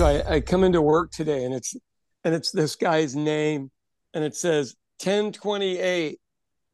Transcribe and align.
So 0.00 0.06
I, 0.06 0.36
I 0.36 0.40
come 0.40 0.64
into 0.64 0.80
work 0.80 1.10
today 1.10 1.44
and 1.44 1.52
it's 1.52 1.76
and 2.24 2.34
it's 2.34 2.50
this 2.50 2.74
guy's 2.74 3.14
name 3.14 3.70
and 4.14 4.24
it 4.24 4.34
says 4.34 4.74
1028 5.04 6.18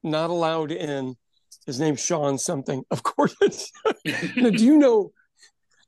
not 0.05 0.31
allowed 0.31 0.71
in. 0.71 1.17
His 1.67 1.81
name's 1.81 1.99
Sean 1.99 2.39
something. 2.39 2.85
Of 2.93 3.03
course 3.03 3.35
it's 3.41 3.73
now, 4.37 4.51
do 4.51 4.65
you 4.65 4.77
know 4.79 5.11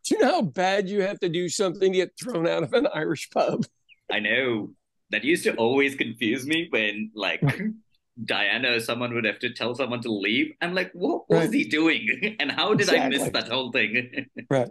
do 0.04 0.16
you 0.16 0.20
know 0.20 0.32
how 0.32 0.42
bad 0.42 0.88
you 0.88 1.02
have 1.02 1.20
to 1.20 1.28
do 1.28 1.48
something 1.48 1.92
to 1.92 1.98
get 1.98 2.10
thrown 2.20 2.48
out 2.48 2.64
of 2.64 2.72
an 2.72 2.88
Irish 2.92 3.30
pub? 3.30 3.66
I 4.10 4.18
know. 4.18 4.70
That 5.10 5.22
used 5.22 5.44
to 5.44 5.54
always 5.54 5.94
confuse 5.94 6.44
me 6.44 6.66
when 6.70 7.12
like 7.14 7.40
Diana 8.24 8.72
or 8.72 8.80
someone 8.80 9.14
would 9.14 9.26
have 9.26 9.38
to 9.38 9.54
tell 9.54 9.76
someone 9.76 10.00
to 10.02 10.10
leave. 10.12 10.54
I'm 10.60 10.74
like, 10.74 10.90
what 10.92 11.30
was 11.30 11.38
Right. 11.38 11.54
he 11.54 11.62
doing? 11.66 12.36
And 12.40 12.50
how 12.50 12.74
did 12.74 12.92
I 12.92 13.08
miss 13.08 13.30
that 13.30 13.46
whole 13.46 13.70
thing? 13.70 14.26
Right. 14.50 14.70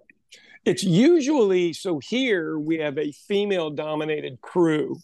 It's 0.67 0.83
usually 0.83 1.71
so 1.71 1.99
here 1.99 2.59
we 2.59 2.79
have 2.79 2.97
a 2.97 3.13
female 3.13 3.69
dominated 3.69 4.41
crew. 4.41 4.97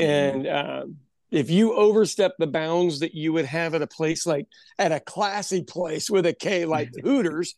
And 0.00 0.48
um, 0.48 0.96
if 1.30 1.48
you 1.48 1.74
overstep 1.74 2.32
the 2.38 2.48
bounds 2.48 2.98
that 2.98 3.14
you 3.14 3.32
would 3.32 3.44
have 3.44 3.74
at 3.74 3.82
a 3.82 3.86
place 3.86 4.26
like 4.26 4.48
at 4.80 4.90
a 4.90 4.98
classy 4.98 5.62
place 5.62 6.10
with 6.10 6.26
a 6.26 6.32
K 6.32 6.64
like 6.64 6.90
the 6.90 7.02
Hooters, 7.04 7.54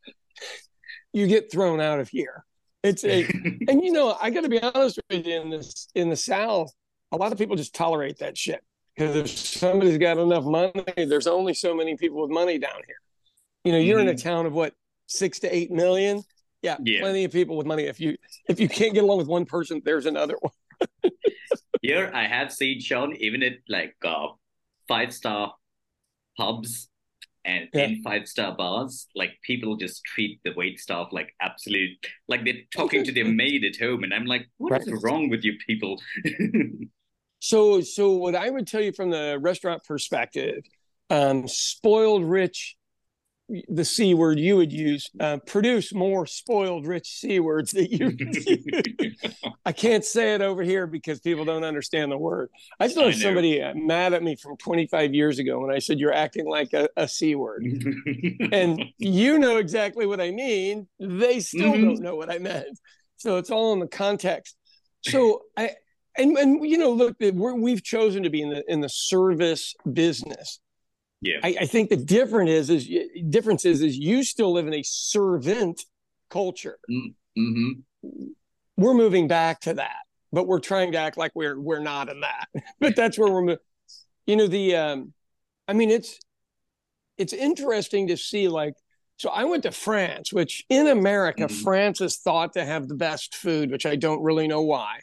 you 1.14 1.26
get 1.26 1.50
thrown 1.50 1.80
out 1.80 2.00
of 2.00 2.10
here. 2.10 2.45
It's 2.82 3.02
a, 3.02 3.23
and 3.68 3.82
you 3.82 3.92
know, 3.92 4.14
I 4.20 4.28
got 4.28 4.42
to 4.42 4.51
be 4.51 4.60
honest 4.60 5.01
with 5.09 5.26
you 5.26 5.40
in 5.40 5.48
this 5.48 5.88
in 5.95 6.10
the 6.10 6.16
South, 6.16 6.70
a 7.12 7.16
lot 7.16 7.32
of 7.32 7.38
people 7.38 7.56
just 7.56 7.74
tolerate 7.74 8.18
that 8.18 8.37
shit 8.37 8.62
because 8.95 9.16
if 9.16 9.30
somebody's 9.30 9.96
got 9.96 10.18
enough 10.18 10.45
money, 10.45 10.82
there's 10.96 11.26
only 11.26 11.54
so 11.54 11.74
many 11.74 11.96
people 11.96 12.20
with 12.20 12.30
money 12.30 12.59
down 12.59 12.82
here. 12.87 12.96
You 13.64 13.73
know, 13.73 13.78
you're 13.78 14.01
in 14.01 14.09
a 14.09 14.16
town 14.16 14.45
of 14.45 14.52
what 14.52 14.74
six 15.06 15.38
to 15.40 15.54
eight 15.54 15.70
million. 15.70 16.23
Yeah, 16.62 16.77
Yeah. 16.84 17.01
plenty 17.01 17.25
of 17.25 17.33
people 17.33 17.57
with 17.57 17.66
money. 17.66 17.84
If 17.84 18.01
you 18.01 18.16
if 18.48 18.61
you 18.61 18.69
can't 18.69 18.95
get 18.95 19.02
along 19.05 19.19
with 19.19 19.27
one 19.29 19.45
person, 19.45 19.83
there's 19.84 20.07
another 20.07 20.37
one. 20.41 20.52
Here 21.83 22.11
I 22.15 22.27
have 22.29 22.52
seen 22.52 22.80
Sean 22.80 23.15
even 23.16 23.43
at 23.43 23.54
like 23.69 23.96
uh, 24.04 24.29
five 24.87 25.13
star 25.13 25.54
pubs 26.37 26.88
and 27.45 27.69
Yeah. 27.74 27.87
in 27.87 28.02
five 28.02 28.29
star 28.29 28.54
bars, 28.57 29.09
like 29.16 29.32
people 29.43 29.77
just 29.77 30.04
treat 30.04 30.41
the 30.45 30.52
wait 30.57 30.79
staff 30.79 31.09
like 31.10 31.35
absolute 31.41 31.99
like 32.29 32.45
they're 32.45 32.63
talking 32.74 33.02
to 33.04 33.13
their 33.13 33.24
maid 33.43 33.65
at 33.65 33.76
home, 33.76 34.04
and 34.04 34.15
I'm 34.15 34.26
like, 34.26 34.47
what 34.59 34.80
is 34.80 34.88
Right. 34.88 35.02
wrong 35.02 35.29
with 35.29 35.45
you 35.45 35.54
people? 35.66 36.01
So 37.45 37.80
so 37.80 38.13
what 38.13 38.37
I 38.37 38.49
would 38.49 38.69
tell 38.69 38.80
you 38.80 38.93
from 38.93 39.10
the 39.10 39.37
restaurant 39.41 39.82
perspective, 39.82 40.63
um, 41.10 41.49
spoiled 41.49 42.24
rich, 42.24 42.76
the 43.68 43.85
c 43.85 44.15
word 44.15 44.38
you 44.38 44.57
would 44.57 44.73
use, 44.73 45.10
uh, 45.21 45.37
produce 45.46 45.93
more 45.93 46.26
spoiled 46.26 46.87
rich 46.87 47.09
c 47.21 47.40
words 47.40 47.73
that 47.73 47.90
you. 47.90 48.16
I 49.65 49.73
can't 49.73 50.04
say 50.04 50.35
it 50.35 50.43
over 50.43 50.62
here 50.62 50.87
because 50.87 51.21
people 51.21 51.45
don't 51.45 51.65
understand 51.65 52.10
the 52.10 52.18
word. 52.18 52.48
I 52.80 52.88
still 52.88 53.04
I 53.04 53.10
have 53.10 53.18
know. 53.18 53.23
somebody 53.23 53.63
uh, 53.63 53.74
mad 53.74 54.13
at 54.13 54.23
me 54.23 54.37
from 54.37 54.57
25 54.57 55.15
years 55.15 55.38
ago 55.38 55.60
when 55.60 55.70
I 55.74 55.79
said 55.79 55.98
you're 56.01 56.13
acting 56.15 56.46
like 56.46 56.73
a, 56.73 56.88
a 56.96 57.07
c 57.07 57.35
word. 57.35 57.65
and 58.52 58.82
you 58.98 59.38
know 59.38 59.59
exactly 59.59 60.07
what 60.07 60.20
I 60.20 60.30
mean. 60.30 60.88
They 60.98 61.40
still 61.40 61.74
Mhm. 61.74 61.82
don't 61.82 62.01
know 62.01 62.16
what 62.16 62.30
I 62.30 62.38
meant. 62.38 62.79
So 63.16 63.37
it's 63.37 63.51
all 63.51 63.73
in 63.73 63.79
the 63.79 63.87
context. 63.87 64.56
So 65.03 65.43
I 65.56 65.70
and 66.16 66.37
and 66.37 66.65
you 66.69 66.78
know, 66.78 66.93
look, 66.93 67.16
we're, 67.20 67.54
we've 67.54 67.82
chosen 67.82 68.22
to 68.25 68.31
be 68.31 68.43
in 68.43 68.50
the 68.50 68.65
in 68.70 68.81
the 68.81 68.88
service 68.88 69.75
business. 69.93 70.59
Yeah, 71.22 71.38
I, 71.42 71.56
I 71.60 71.66
think 71.66 71.88
the 71.88 71.97
difference 71.97 72.50
is 72.50 72.69
is 72.69 72.88
difference 73.31 73.65
is 73.65 73.81
is 73.81 73.97
you 73.97 74.22
still 74.25 74.53
live 74.53 74.66
in 74.66 74.75
a 74.75 74.82
servant 74.82 75.84
culture. 76.28 76.78
hmm 77.37 77.70
We're 78.76 78.94
moving 78.94 79.28
back 79.28 79.60
to 79.60 79.75
that, 79.75 80.03
but 80.32 80.47
we're 80.47 80.60
trying 80.60 80.92
to 80.92 80.98
act 80.98 81.16
like 81.16 81.32
we're 81.34 81.59
we're 81.59 81.81
not 81.81 82.09
in 82.10 82.20
that. 82.20 82.48
but 82.81 82.97
that's 82.97 83.19
where 83.19 83.32
we're 83.32 83.42
moving. 83.42 83.59
You 84.26 84.37
know 84.37 84.47
the 84.48 84.76
um, 84.76 85.14
I 85.69 85.72
mean 85.72 85.91
it's 85.91 86.19
it's 87.19 87.32
interesting 87.32 88.08
to 88.08 88.16
see 88.16 88.48
like 88.48 88.74
so 89.18 89.30
I 89.30 89.44
went 89.44 89.62
to 89.62 89.70
France, 89.70 90.32
which 90.32 90.64
in 90.68 90.88
America, 90.88 91.44
Mhm. 91.44 91.62
France 91.62 92.00
is 92.00 92.16
thought 92.16 92.54
to 92.54 92.64
have 92.64 92.88
the 92.88 92.97
best 92.97 93.36
food, 93.36 93.70
which 93.70 93.86
I 93.86 93.94
don't 93.94 94.22
really 94.22 94.48
know 94.48 94.62
why. 94.62 95.00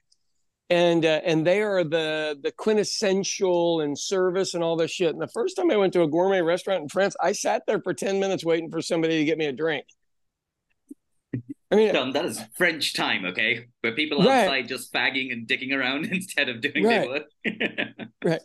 And 0.72 1.04
uh, 1.04 1.22
and 1.26 1.48
they 1.48 1.62
are 1.62 1.84
the 1.84 2.38
the 2.42 2.52
quintessential 2.52 3.82
in 3.82 3.96
service 3.96 4.54
and 4.54 4.64
all 4.64 4.76
this 4.76 4.92
shit. 4.92 5.10
And 5.12 5.22
the 5.22 5.28
first 5.28 5.56
time 5.56 5.72
I 5.72 5.78
went 5.78 5.94
to 5.94 6.04
a 6.04 6.08
gourmet 6.08 6.42
restaurant 6.42 6.84
in 6.84 6.90
France, 6.90 7.16
I 7.20 7.32
sat 7.32 7.64
there 7.66 7.82
for 7.82 7.94
10 7.94 8.20
minutes 8.20 8.46
waiting 8.46 8.70
for 8.70 8.80
somebody 8.82 9.18
to 9.18 9.26
get 9.26 9.40
me 9.40 9.46
a 9.48 9.52
drink. 9.52 9.86
I 11.72 11.76
mean, 11.76 11.94
John, 11.94 12.12
that 12.14 12.26
is 12.26 12.40
French 12.56 12.94
time, 12.94 13.26
okay? 13.26 13.66
Where 13.82 13.94
people 13.94 14.20
Right. 14.20 14.44
outside 14.44 14.68
just 14.68 14.92
fagging 14.92 15.32
and 15.32 15.48
dicking 15.48 15.72
around 15.74 16.06
instead 16.12 16.50
of 16.50 16.62
doing 16.62 16.84
Right. 16.84 17.02
their 17.02 17.10
work. 17.10 18.10
Right. 18.24 18.42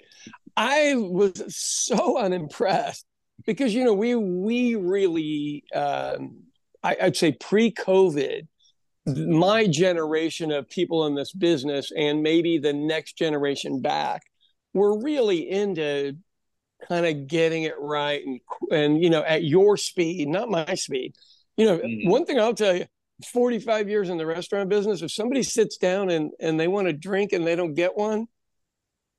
I 0.56 0.95
was 0.97 1.43
so 1.56 2.17
unimpressed 2.19 3.05
because 3.45 3.75
you 3.75 3.85
know 3.85 3.93
we 3.95 4.15
we 4.15 4.77
really 4.77 5.65
um, 5.75 6.45
I, 6.83 6.97
I'd 7.03 7.17
say 7.17 7.33
pre-COVID, 7.33 8.47
my 9.06 9.66
generation 9.66 10.50
of 10.50 10.69
people 10.69 11.06
in 11.06 11.15
this 11.15 11.32
business 11.32 11.92
and 11.97 12.22
maybe 12.22 12.59
the 12.59 12.72
next 12.72 13.19
generation 13.19 13.81
back 13.82 14.22
were 14.72 14.98
really 15.00 15.50
into 15.50 16.16
kind 16.88 17.06
of 17.06 17.26
getting 17.26 17.64
it 17.64 17.75
right 17.78 18.22
and 18.25 18.41
and 18.70 19.03
you 19.03 19.10
know 19.10 19.22
at 19.22 19.44
your 19.44 19.76
speed, 19.76 20.28
not 20.28 20.50
my 20.50 20.75
speed. 20.75 21.14
You 21.56 21.66
know, 21.66 21.78
Mhm. 21.78 22.09
one 22.09 22.25
thing 22.25 22.38
I'll 22.38 22.54
tell 22.54 22.76
you. 22.76 22.87
45 23.32 23.88
years 23.88 24.10
in 24.10 24.19
the 24.19 24.26
restaurant 24.26 24.69
business 24.69 25.00
if 25.00 25.12
somebody 25.12 25.43
sits 25.44 25.76
down 25.76 26.10
and 26.10 26.32
and 26.41 26.59
they 26.59 26.66
want 26.66 26.88
a 26.88 26.93
drink 26.93 27.32
and 27.32 27.47
they 27.47 27.54
don't 27.54 27.75
get 27.75 27.97
one 27.97 28.26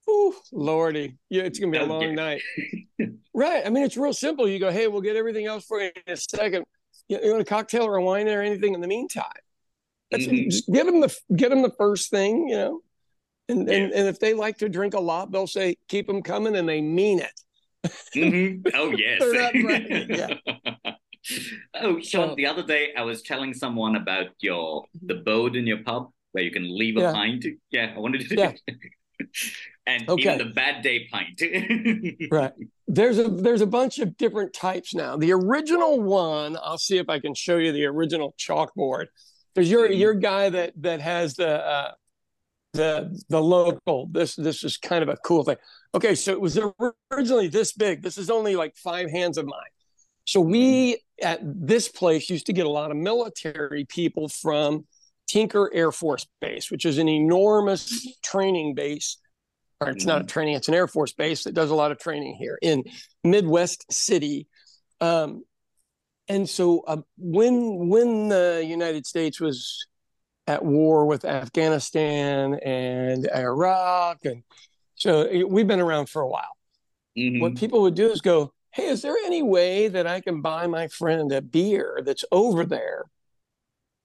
Ooh, 0.09 0.35
lordy. 0.51 1.15
Yeah, 1.29 1.43
it's 1.43 1.57
gonna 1.59 1.71
be 1.71 1.77
a 1.77 1.85
long 1.85 2.13
night. 2.13 2.41
right. 3.33 3.65
I 3.65 3.69
mean, 3.69 3.83
it's 3.83 3.97
real 3.97 4.13
simple. 4.13 4.47
You 4.47 4.59
go, 4.59 4.69
hey, 4.69 4.87
we'll 4.87 5.01
get 5.01 5.15
everything 5.15 5.45
else 5.45 5.65
for 5.65 5.81
you 5.81 5.91
in 6.05 6.13
a 6.13 6.17
second. 6.17 6.65
You, 7.07 7.19
you 7.23 7.31
want 7.31 7.41
a 7.41 7.45
cocktail 7.45 7.85
or 7.85 7.95
a 7.95 8.03
wine 8.03 8.27
or 8.27 8.41
anything 8.41 8.73
in 8.75 8.81
the 8.81 8.87
meantime? 8.87 9.25
That's 10.11 10.25
Mhm. 10.27 10.49
just 10.51 10.71
give 10.71 10.85
them 10.85 11.01
the 11.01 11.15
get 11.35 11.49
them 11.49 11.61
the 11.61 11.71
first 11.77 12.09
thing, 12.09 12.47
you 12.49 12.55
know. 12.57 12.81
And, 13.49 13.59
and 13.69 13.91
Yeah. 13.91 13.99
and 13.99 14.07
if 14.07 14.19
they 14.19 14.33
like 14.33 14.57
to 14.59 14.69
drink 14.69 14.93
a 14.93 14.99
lot, 14.99 15.31
they'll 15.31 15.47
say 15.47 15.75
keep 15.87 16.07
them 16.07 16.21
coming, 16.21 16.55
and 16.55 16.67
they 16.69 16.81
mean 16.81 17.19
it. 17.19 17.91
Mhm. 18.15 18.61
Oh 18.75 18.91
yes. 18.91 19.19
Bragging, 19.19 20.39
oh, 21.75 21.99
Sean, 22.01 22.29
So- 22.29 22.35
the 22.35 22.45
other 22.45 22.63
day 22.63 22.93
I 22.95 23.01
was 23.03 23.21
telling 23.23 23.53
someone 23.53 23.95
about 23.95 24.27
your 24.39 24.85
the 25.03 25.15
boat 25.15 25.55
in 25.55 25.65
your 25.67 25.83
pub 25.83 26.11
where 26.31 26.43
you 26.43 26.51
can 26.51 26.65
leave 26.77 26.97
a 26.97 27.01
Yeah. 27.01 27.13
pint. 27.13 27.45
Yeah, 27.71 27.93
I 27.95 27.99
wanted 27.99 28.21
to. 28.21 28.27
do 28.27 28.35
Yeah. 28.35 28.53
and 29.87 30.09
Okay. 30.09 30.35
even 30.35 30.47
the 30.47 30.53
bad 30.53 30.83
day 30.83 31.07
pint. 31.11 31.41
Right. 32.31 32.53
There's 32.87 33.17
a 33.17 33.23
there's 33.29 33.61
a 33.61 33.67
bunch 33.67 33.99
of 33.99 34.17
different 34.17 34.53
types 34.53 34.93
now. 34.93 35.17
The 35.17 35.31
original 35.31 36.01
one, 36.01 36.57
I'll 36.61 36.77
see 36.77 36.97
if 36.97 37.09
I 37.09 37.19
can 37.19 37.33
show 37.33 37.57
you 37.57 37.71
the 37.71 37.85
original 37.85 38.35
chalkboard. 38.37 39.07
There's 39.55 39.71
your 39.71 39.87
Mhm. 39.89 39.97
your 39.97 40.13
guy 40.13 40.49
that 40.49 40.73
that 40.81 41.01
has 41.01 41.35
the 41.35 41.65
uh, 41.65 41.91
the 42.73 43.23
the 43.29 43.41
local. 43.41 44.07
This 44.07 44.35
this 44.35 44.63
is 44.63 44.77
kind 44.77 45.01
of 45.01 45.09
a 45.09 45.17
cool 45.17 45.43
thing. 45.43 45.57
Okay, 45.93 46.13
so 46.13 46.31
it 46.31 46.41
was 46.41 46.59
originally 47.11 47.47
this 47.47 47.71
big. 47.73 48.01
This 48.03 48.17
is 48.17 48.29
only 48.29 48.55
like 48.55 48.75
five 48.75 49.09
hands 49.09 49.37
of 49.37 49.45
mine. 49.45 49.71
So 50.25 50.41
we 50.41 51.01
at 51.21 51.39
this 51.43 51.87
place 51.87 52.29
used 52.29 52.47
to 52.47 52.53
get 52.53 52.65
a 52.65 52.69
lot 52.69 52.91
of 52.91 52.97
military 52.97 53.85
people 53.85 54.27
from 54.27 54.85
Tinker 55.27 55.71
Air 55.73 55.91
Force 55.91 56.27
Base, 56.41 56.69
which 56.69 56.85
is 56.85 56.97
an 56.97 57.07
enormous 57.07 58.05
training 58.23 58.75
base. 58.75 59.17
Or 59.81 59.89
it's 59.89 60.05
not 60.05 60.21
a 60.21 60.25
training; 60.25 60.55
it's 60.55 60.67
an 60.67 60.73
Air 60.73 60.87
Force 60.87 61.13
base 61.13 61.43
that 61.43 61.53
does 61.53 61.69
a 61.69 61.75
lot 61.75 61.91
of 61.91 61.99
training 61.99 62.35
here 62.35 62.57
in 62.61 62.83
Midwest 63.23 63.91
City. 63.91 64.47
Um, 65.01 65.43
and 66.27 66.49
so 66.49 66.81
uh, 66.87 67.01
when 67.17 67.89
when 67.89 68.29
the 68.29 68.63
United 68.65 69.05
States 69.05 69.39
was 69.39 69.85
at 70.47 70.63
war 70.63 71.05
with 71.05 71.25
Afghanistan 71.25 72.55
and 72.55 73.27
Iraq, 73.33 74.25
and 74.25 74.43
so 74.95 75.23
eh, 75.23 75.43
we've 75.43 75.67
been 75.67 75.79
around 75.79 76.09
for 76.09 76.21
a 76.21 76.27
while. 76.27 76.55
Mhm. 77.17 77.39
What 77.41 77.55
people 77.55 77.81
would 77.81 77.95
do 77.95 78.11
is 78.11 78.21
go, 78.21 78.53
"Hey, 78.71 78.87
is 78.87 79.01
there 79.01 79.15
any 79.25 79.41
way 79.41 79.87
that 79.87 80.05
I 80.07 80.21
can 80.21 80.41
buy 80.41 80.67
my 80.67 80.87
friend 80.87 81.31
a 81.31 81.41
beer 81.41 82.01
that's 82.05 82.25
over 82.31 82.65
there 82.65 83.05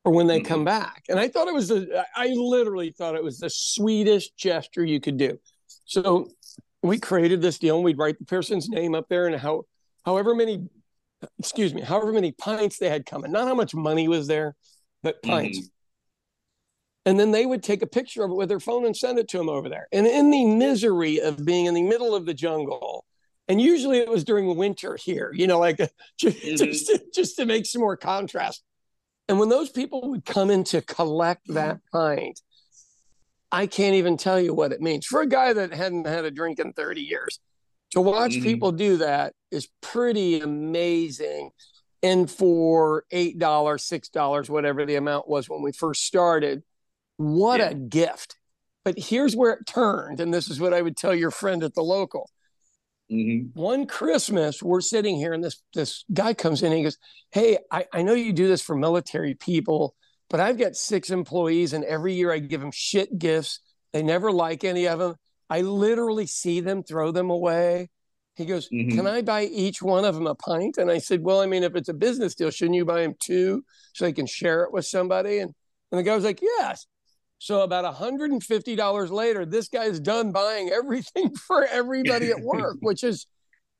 for 0.02 0.12
when 0.12 0.26
they 0.26 0.40
Mhm. 0.40 0.44
come 0.44 0.64
back?" 0.64 1.04
And 1.08 1.18
I 1.18 1.28
thought 1.28 1.48
it 1.48 1.54
was 1.54 1.68
the, 1.68 2.06
I 2.14 2.28
literally 2.28 2.90
thought 2.92 3.14
it 3.16 3.24
was 3.24 3.38
the 3.38 3.50
sweetest 3.50 4.36
gesture 4.36 4.84
you 4.84 5.00
could 5.00 5.16
do. 5.16 5.38
So 5.84 6.30
we 6.82 6.98
created 6.98 7.42
this 7.42 7.58
deal, 7.58 7.76
and 7.76 7.84
we'd 7.84 7.98
write 7.98 8.18
the 8.18 8.24
person's 8.24 8.68
name 8.68 8.94
up 8.94 9.08
there 9.08 9.26
and 9.26 9.36
how, 9.36 9.64
however 10.06 10.34
many, 10.34 10.66
excuse 11.38 11.74
me, 11.74 11.82
however 11.82 12.12
many 12.12 12.32
pints 12.32 12.78
they 12.78 12.88
had 12.88 13.06
coming, 13.06 13.32
not 13.32 13.48
how 13.48 13.54
much 13.54 13.74
money 13.74 14.08
was 14.08 14.26
there, 14.26 14.54
but 15.02 15.22
pints. 15.22 15.70
And 17.06 17.18
then 17.18 17.30
they 17.30 17.46
would 17.46 17.62
take 17.62 17.82
a 17.82 17.86
picture 17.86 18.24
of 18.24 18.30
it 18.30 18.34
with 18.34 18.48
their 18.48 18.60
phone 18.60 18.84
and 18.84 18.96
send 18.96 19.18
it 19.18 19.28
to 19.28 19.38
them 19.38 19.48
over 19.48 19.68
there. 19.68 19.88
And 19.90 20.06
in 20.06 20.30
the 20.30 20.44
misery 20.44 21.20
of 21.20 21.44
being 21.44 21.66
in 21.66 21.74
the 21.74 21.82
middle 21.82 22.14
of 22.14 22.26
the 22.26 22.34
jungle, 22.34 23.04
and 23.48 23.60
usually 23.60 23.98
it 23.98 24.08
was 24.08 24.22
during 24.22 24.54
winter 24.56 24.96
here, 24.96 25.32
you 25.34 25.46
know, 25.46 25.58
like 25.58 25.78
just, 26.18 26.36
Mhm. 26.38 26.58
just, 26.58 26.86
to, 26.86 27.02
just 27.14 27.36
to 27.36 27.46
make 27.46 27.66
some 27.66 27.80
more 27.80 27.96
contrast. 27.96 28.62
And 29.28 29.38
when 29.38 29.48
those 29.48 29.70
people 29.70 30.10
would 30.10 30.24
come 30.24 30.50
in 30.50 30.64
to 30.64 30.82
collect 30.82 31.42
that 31.48 31.78
pint, 31.92 32.40
I 33.52 33.66
can't 33.66 33.94
even 33.94 34.16
tell 34.16 34.40
you 34.40 34.54
what 34.54 34.72
it 34.72 34.80
means 34.80 35.06
for 35.06 35.22
a 35.22 35.26
guy 35.26 35.52
that 35.52 35.72
hadn't 35.72 36.06
had 36.06 36.24
a 36.24 36.30
drink 36.30 36.58
in 36.58 36.72
30 36.72 37.00
years. 37.00 37.40
To 37.92 38.00
watch 38.00 38.32
mm-hmm. 38.32 38.44
people 38.44 38.72
do 38.72 38.98
that 38.98 39.34
is 39.50 39.68
pretty 39.80 40.40
amazing. 40.40 41.50
And 42.02 42.30
for 42.30 43.04
$8, 43.12 43.38
$6, 43.38 44.48
whatever 44.48 44.86
the 44.86 44.96
amount 44.96 45.28
was 45.28 45.48
when 45.48 45.62
we 45.62 45.72
first 45.72 46.04
started, 46.04 46.62
what 47.16 47.60
yeah. 47.60 47.70
a 47.70 47.74
gift. 47.74 48.36
But 48.84 48.98
here's 48.98 49.36
where 49.36 49.52
it 49.52 49.66
turned. 49.66 50.20
And 50.20 50.32
this 50.32 50.48
is 50.48 50.60
what 50.60 50.72
I 50.72 50.80
would 50.80 50.96
tell 50.96 51.14
your 51.14 51.30
friend 51.30 51.62
at 51.62 51.74
the 51.74 51.82
local. 51.82 52.30
Mm-hmm. 53.10 53.60
One 53.60 53.86
Christmas, 53.86 54.62
we're 54.62 54.80
sitting 54.80 55.16
here, 55.16 55.32
and 55.32 55.42
this 55.42 55.60
this 55.74 56.04
guy 56.12 56.32
comes 56.32 56.62
in 56.62 56.68
and 56.68 56.76
he 56.76 56.84
goes, 56.84 56.96
Hey, 57.32 57.58
I, 57.70 57.86
I 57.92 58.02
know 58.02 58.14
you 58.14 58.32
do 58.32 58.46
this 58.46 58.62
for 58.62 58.76
military 58.76 59.34
people, 59.34 59.96
but 60.28 60.38
I've 60.38 60.58
got 60.58 60.76
six 60.76 61.10
employees, 61.10 61.72
and 61.72 61.84
every 61.84 62.14
year 62.14 62.32
I 62.32 62.38
give 62.38 62.60
them 62.60 62.70
shit 62.72 63.18
gifts. 63.18 63.60
They 63.92 64.04
never 64.04 64.30
like 64.30 64.62
any 64.62 64.86
of 64.86 65.00
them. 65.00 65.16
I 65.50 65.62
literally 65.62 66.26
see 66.26 66.60
them 66.60 66.84
throw 66.84 67.10
them 67.10 67.28
away. 67.28 67.90
He 68.36 68.46
goes, 68.46 68.68
mm-hmm. 68.70 68.96
Can 68.96 69.06
I 69.06 69.20
buy 69.20 69.44
each 69.44 69.82
one 69.82 70.04
of 70.04 70.14
them 70.14 70.28
a 70.28 70.36
pint? 70.36 70.78
And 70.78 70.90
I 70.90 70.98
said, 70.98 71.22
Well, 71.22 71.40
I 71.40 71.46
mean, 71.46 71.64
if 71.64 71.74
it's 71.74 71.88
a 71.88 71.94
business 71.94 72.34
deal, 72.36 72.50
shouldn't 72.50 72.76
you 72.76 72.84
buy 72.84 73.02
them 73.02 73.14
two 73.20 73.64
so 73.92 74.04
they 74.04 74.12
can 74.12 74.26
share 74.26 74.62
it 74.62 74.72
with 74.72 74.86
somebody? 74.86 75.40
And, 75.40 75.52
and 75.90 75.98
the 75.98 76.04
guy 76.04 76.14
was 76.14 76.24
like, 76.24 76.40
Yes. 76.40 76.86
So 77.38 77.62
about 77.62 77.94
$150 77.94 79.10
later, 79.10 79.46
this 79.46 79.68
guy's 79.68 79.98
done 79.98 80.30
buying 80.30 80.68
everything 80.72 81.34
for 81.34 81.64
everybody 81.66 82.30
at 82.30 82.40
work, 82.40 82.76
which 82.80 83.02
is 83.02 83.26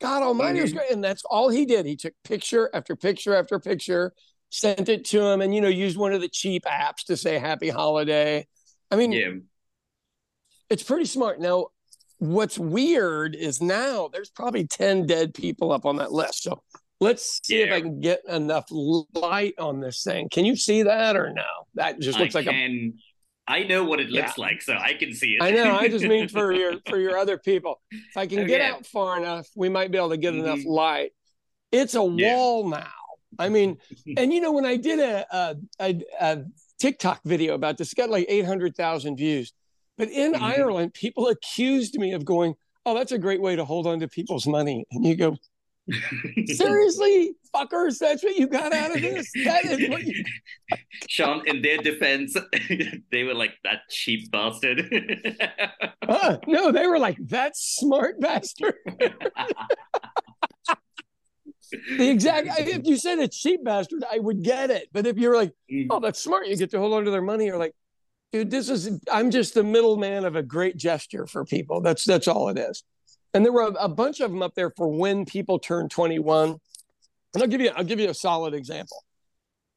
God 0.00 0.23
almighty 0.23 0.61
was 0.61 0.73
great. 0.73 0.90
And 0.90 1.05
that's 1.05 1.25
all 1.25 1.49
he 1.50 1.66
did. 1.66 1.87
He 1.87 1.96
took 1.96 2.14
picture 2.25 2.70
after 2.75 2.96
picture 2.96 3.34
after 3.34 3.61
picture, 3.61 4.12
sent 4.49 4.88
it 4.88 5.05
to 5.06 5.23
him, 5.23 5.40
and 5.40 5.55
you 5.55 5.61
know, 5.61 5.69
used 5.69 5.96
one 5.96 6.12
of 6.12 6.20
the 6.20 6.28
cheap 6.28 6.64
apps 6.64 7.05
to 7.06 7.16
say 7.16 7.38
happy 7.38 7.69
holiday. 7.69 8.46
I 8.90 8.96
mean, 8.96 9.12
yeah. 9.12 9.28
It's 10.70 10.82
pretty 10.82 11.05
smart. 11.05 11.40
Now, 11.40 11.69
what's 12.19 12.58
weird 12.58 13.34
is 13.34 13.61
now 13.61 14.08
there's 14.08 14.31
probably 14.31 14.67
10 14.67 15.06
dead 15.06 15.34
people 15.34 15.72
up 15.72 15.84
on 15.84 15.96
that 15.96 16.12
list. 16.12 16.44
So 16.44 16.62
let's 17.00 17.40
see 17.43 17.61
yeah. 17.61 17.67
if 17.67 17.72
I 17.72 17.81
can 17.81 18.00
get 18.00 18.20
enough 18.28 18.67
light 18.70 19.55
on 19.58 19.81
this 19.81 20.02
thing. 20.02 20.28
Can 20.31 20.44
you 20.44 20.56
see 20.56 20.84
that 20.84 21.17
or 21.17 21.32
no? 21.32 21.46
That 21.75 22.00
just 22.00 22.19
looks 22.19 22.34
I 22.34 22.40
like 22.40 22.49
can... 22.49 22.55
a 22.55 22.93
I 23.50 23.64
know 23.64 23.82
what 23.82 23.99
it 23.99 24.11
looks 24.11 24.38
yeah. 24.38 24.44
like, 24.44 24.62
so 24.62 24.75
I 24.75 24.94
can 24.94 25.12
see 25.12 25.31
it. 25.31 25.43
I 25.43 25.50
know. 25.50 25.75
I 25.75 25.88
just 25.88 26.05
mean 26.05 26.28
for 26.28 26.52
your 26.52 26.75
for 26.88 26.99
your 26.99 27.19
other 27.19 27.37
people. 27.37 27.81
If 27.90 28.16
I 28.16 28.26
can 28.28 28.40
okay. 28.40 28.49
get 28.49 28.61
out 28.61 28.87
far 28.87 29.19
enough, 29.19 29.49
we 29.56 29.69
might 29.69 29.90
be 29.90 29.99
able 29.99 30.11
to 30.11 30.16
get 30.16 30.34
mm-hmm. 30.34 30.44
enough 30.44 30.64
light. 30.64 31.11
It's 31.73 31.96
a 31.96 32.14
yeah. 32.16 32.37
wall 32.37 32.69
now. 32.69 32.87
I 33.40 33.49
mean, 33.49 33.78
and 34.16 34.32
you 34.32 34.40
know, 34.40 34.52
when 34.52 34.66
I 34.66 34.76
did 34.76 35.00
a, 35.00 35.26
a, 35.34 35.56
a, 35.81 36.02
a 36.20 36.44
TikTok 36.78 37.23
video 37.25 37.55
about 37.55 37.76
this, 37.76 37.93
got 37.93 38.08
like 38.08 38.26
eight 38.28 38.46
hundred 38.46 38.76
thousand 38.76 39.16
views. 39.16 39.52
But 40.00 40.08
in 40.08 40.32
mm-hmm. 40.32 40.43
Ireland, 40.43 40.94
people 40.94 41.29
accused 41.29 41.99
me 41.99 42.14
of 42.14 42.25
going, 42.25 42.55
"Oh, 42.87 42.94
that's 42.94 43.12
a 43.12 43.19
great 43.19 43.43
way 43.43 43.55
to 43.55 43.67
hold 43.67 43.87
on 43.87 44.00
to 44.00 44.08
people's 44.08 44.47
money." 44.47 44.87
And 44.93 45.05
you 45.05 45.14
go, 45.14 45.37
Seriously, 46.47 47.35
fuckers, 47.55 47.99
that's 47.99 48.25
what 48.25 48.35
you 48.37 48.47
got 48.47 48.73
out 48.73 48.97
of 48.97 49.02
this. 49.02 49.31
That 49.44 49.67
is 49.67 49.91
what 49.91 50.02
you. 50.02 50.25
Sean, 51.08 51.47
in 51.47 51.61
their 51.61 51.76
defense, 51.76 52.35
they 53.12 53.25
were 53.25 53.35
like 53.35 53.52
that 53.62 53.81
cheap 53.91 54.31
bastard. 54.31 54.88
uh, 56.08 56.38
no, 56.47 56.73
they 56.73 56.87
were 56.87 56.99
like 56.99 57.19
that 57.26 57.58
smart 57.58 58.19
bastard. 58.20 58.76
the 61.91 62.08
exact. 62.11 62.49
If 62.58 62.87
you 62.87 62.97
said 62.97 63.19
a 63.19 63.29
cheap 63.29 63.62
bastard, 63.62 64.02
I 64.11 64.19
would 64.19 64.43
get 64.43 64.70
it. 64.70 64.88
But 64.94 65.06
if 65.06 65.19
you're 65.19 65.37
like, 65.37 65.52
mm. 65.70 65.88
oh, 65.91 66.00
that's 66.00 66.20
smart, 66.20 66.47
you 66.47 66.56
get 66.56 66.70
to 66.70 66.79
hold 66.79 66.94
on 66.94 67.05
to 67.05 67.11
their 67.11 67.20
money, 67.20 67.50
or 67.50 67.58
like, 67.58 67.75
dude, 68.32 68.50
this 68.50 68.68
is. 68.68 69.00
I'm 69.10 69.30
just 69.30 69.54
the 69.54 69.64
middleman 69.64 70.24
of 70.24 70.36
a 70.36 70.42
great 70.42 70.76
gesture 70.76 71.26
for 71.26 71.44
people. 71.44 71.80
That's 71.80 72.04
that's 72.04 72.28
all 72.28 72.48
it 72.48 72.58
is. 72.58 72.84
And 73.32 73.44
there 73.44 73.52
were 73.52 73.72
a, 73.78 73.88
bunch 73.88 74.20
of 74.20 74.32
them 74.32 74.42
up 74.42 74.54
there 74.56 74.72
for 74.76 74.88
when 74.88 75.24
people 75.24 75.60
turn 75.60 75.88
21. 75.88 76.56
And 77.34 77.42
I'll 77.42 77.48
give 77.48 77.60
you 77.60 77.70
I'll 77.76 77.84
give 77.84 78.00
you 78.00 78.10
a 78.10 78.14
solid 78.14 78.54
example. 78.54 79.04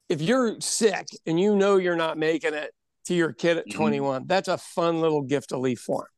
If 0.08 0.20
you're 0.20 0.60
sick 0.60 1.06
and 1.24 1.38
you 1.38 1.54
know 1.56 1.76
you're 1.76 1.96
not 1.96 2.18
making 2.18 2.54
it 2.54 2.72
to 3.06 3.14
your 3.14 3.32
kid 3.32 3.58
at 3.58 3.68
mm-hmm. 3.68 3.78
21, 3.78 4.26
that's 4.26 4.48
a 4.48 4.58
fun 4.58 5.00
little 5.00 5.22
gift 5.22 5.50
to 5.50 5.58
leave 5.58 5.78
for 5.78 6.02
him. 6.02 6.08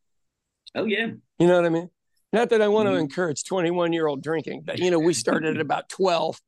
Oh 0.82 0.84
yeah. 0.86 1.08
You 1.38 1.46
know 1.46 1.56
what 1.56 1.66
I 1.66 1.70
mean? 1.70 1.90
Not 2.32 2.50
that 2.50 2.62
I 2.62 2.68
want 2.68 2.86
mm-hmm. 2.86 2.96
to 2.96 3.00
encourage 3.00 3.44
21 3.44 3.92
year 3.92 4.06
old 4.06 4.22
drinking, 4.22 4.62
but 4.64 4.78
you 4.78 4.90
know, 4.90 4.98
we 4.98 5.12
started 5.12 5.56
at 5.56 5.60
about 5.60 5.88
12. 5.90 6.40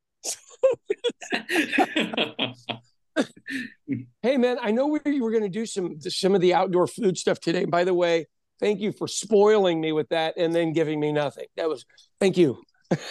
hey 4.22 4.36
man, 4.36 4.58
I 4.60 4.70
know 4.70 4.86
we 4.86 5.20
were 5.20 5.30
going 5.30 5.42
to 5.42 5.48
do 5.48 5.66
some 5.66 6.00
some 6.00 6.34
of 6.34 6.40
the 6.40 6.54
outdoor 6.54 6.86
food 6.86 7.16
stuff 7.18 7.40
today. 7.40 7.64
By 7.64 7.84
the 7.84 7.94
way, 7.94 8.26
Thank 8.60 8.80
you 8.80 8.92
for 8.92 9.06
spoiling 9.06 9.80
me 9.80 9.92
with 9.92 10.08
that 10.08 10.34
and 10.36 10.54
then 10.54 10.72
giving 10.72 10.98
me 10.98 11.12
nothing. 11.12 11.46
That 11.56 11.68
was 11.68 11.84
thank 12.20 12.36
you. 12.36 12.60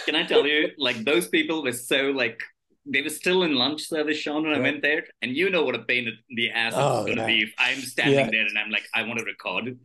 Can 0.06 0.16
I 0.16 0.26
tell 0.26 0.46
you, 0.46 0.72
like 0.78 0.98
those 1.04 1.28
people 1.28 1.64
were 1.64 1.72
so 1.72 2.12
like 2.12 2.42
they 2.86 3.02
were 3.02 3.10
still 3.10 3.44
in 3.44 3.54
lunch 3.54 3.88
service, 3.88 4.18
Sean, 4.18 4.44
when 4.44 4.54
I 4.54 4.60
went 4.60 4.82
there, 4.82 5.04
and 5.22 5.36
you 5.36 5.50
know 5.50 5.64
what 5.64 5.76
a 5.76 5.80
pain 5.80 6.08
in 6.08 6.18
the 6.36 6.50
ass 6.50 6.74
oh, 6.76 7.06
it's 7.06 7.16
gonna 7.16 7.28
be 7.28 7.44
if 7.44 7.54
I'm 7.58 7.80
standing 7.80 8.20
yeah. 8.20 8.30
there 8.32 8.46
and 8.46 8.58
I'm 8.58 8.72
like, 8.72 8.88
I 8.94 9.04
want 9.04 9.20
to 9.20 9.26
record. 9.26 9.78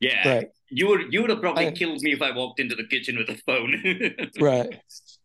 Yeah, 0.00 0.28
right. 0.28 0.48
you 0.68 0.88
would 0.88 1.12
you 1.12 1.22
would 1.22 1.30
have 1.30 1.40
probably 1.40 1.68
I, 1.68 1.72
killed 1.72 2.02
me 2.02 2.12
if 2.12 2.20
I 2.20 2.32
walked 2.32 2.60
into 2.60 2.74
the 2.74 2.86
kitchen 2.86 3.16
with 3.16 3.30
a 3.30 3.36
phone. 3.46 4.28
right. 4.40 4.80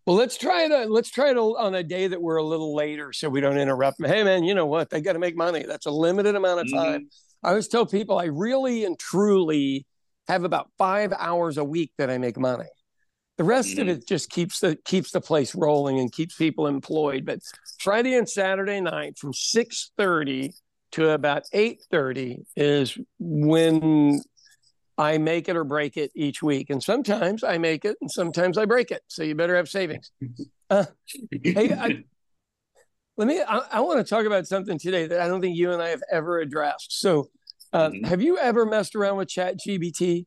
Well, 0.06 0.16
let's 0.16 0.38
try 0.38 0.64
it. 0.64 0.90
let's 0.90 1.12
try 1.12 1.30
it 1.30 1.38
on 1.38 1.76
a 1.76 1.84
day 1.84 2.08
that 2.08 2.22
we're 2.22 2.38
a 2.38 2.44
little 2.44 2.76
later, 2.76 3.14
so 3.14 3.30
we 3.30 3.40
don't 3.40 3.58
interrupt. 3.58 4.04
Hey, 4.04 4.24
man, 4.24 4.44
you 4.44 4.56
know 4.56 4.66
what? 4.66 4.90
They 4.90 5.02
got 5.02 5.14
to 5.14 5.20
make 5.20 5.36
money. 5.36 5.64
That's 5.68 5.86
a 5.86 5.92
limited 5.92 6.36
amount 6.36 6.62
of 6.62 6.72
time. 6.72 7.02
Mm-hmm. 7.02 7.46
I 7.48 7.50
always 7.50 7.68
tell 7.68 7.86
people 7.86 8.18
I 8.18 8.26
really 8.26 8.84
and 8.86 8.98
truly 8.98 9.86
have 10.28 10.44
about 10.44 10.70
five 10.78 11.14
hours 11.18 11.58
a 11.58 11.64
week 11.64 11.92
that 11.98 12.10
I 12.10 12.18
make 12.18 12.38
money. 12.38 12.70
The 13.38 13.44
rest 13.44 13.70
mm-hmm. 13.70 13.82
of 13.82 13.90
it 13.90 14.08
just 14.08 14.30
keeps 14.30 14.60
the 14.60 14.78
keeps 14.86 15.12
the 15.12 15.22
place 15.22 15.56
rolling 15.56 16.00
and 16.00 16.12
keeps 16.12 16.36
people 16.36 16.68
employed. 16.68 17.26
But 17.26 17.40
Friday 17.80 18.16
and 18.16 18.30
Saturday 18.30 18.82
night 18.82 19.18
from 19.18 19.34
six 19.34 19.92
thirty 19.98 20.54
to 20.92 21.10
about 21.12 21.44
eight 21.54 21.82
thirty 21.92 22.46
is 22.56 22.98
when 23.20 24.22
I 25.02 25.18
make 25.18 25.50
it 25.50 25.56
or 25.56 25.64
break 25.64 25.98
it 25.98 26.12
each 26.16 26.44
week. 26.44 26.70
And 26.70 26.82
sometimes 26.82 27.44
I 27.44 27.58
make 27.58 27.86
it 27.86 27.98
and 28.02 28.12
sometimes 28.12 28.58
I 28.58 28.66
break 28.66 28.92
it. 28.92 29.02
So 29.08 29.24
you 29.24 29.36
better 29.36 29.56
have 29.56 29.70
savings. 29.70 30.12
Uh, 30.70 30.86
hey, 31.44 31.74
I, 31.74 32.04
let 33.18 33.28
me, 33.28 33.42
I, 33.42 33.62
I, 33.72 33.80
want 33.82 34.00
to 34.00 34.04
talk 34.04 34.26
about 34.26 34.48
something 34.48 34.78
today 34.78 35.08
that 35.08 35.20
I 35.20 35.28
don't 35.28 35.42
think 35.42 35.58
you 35.58 35.72
and 35.72 35.82
I 35.82 35.90
have 35.90 36.04
ever 36.12 36.40
addressed. 36.40 37.00
So 37.00 37.30
uh, 37.74 37.90
mm-hmm. 37.90 38.06
Have 38.06 38.22
you 38.22 38.38
ever 38.38 38.66
messed 38.66 38.96
around 38.96 39.18
with 39.18 39.30
Chat 39.30 39.58
GPT? 39.60 40.26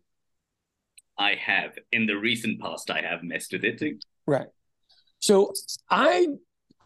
I 1.18 1.34
have. 1.34 1.78
In 1.92 2.06
the 2.06 2.14
recent 2.14 2.60
past, 2.60 2.90
I 2.90 3.02
have 3.02 3.22
messed 3.22 3.52
with 3.52 3.64
it. 3.64 4.04
Right. 4.26 4.48
So 5.20 5.52
I 5.90 6.26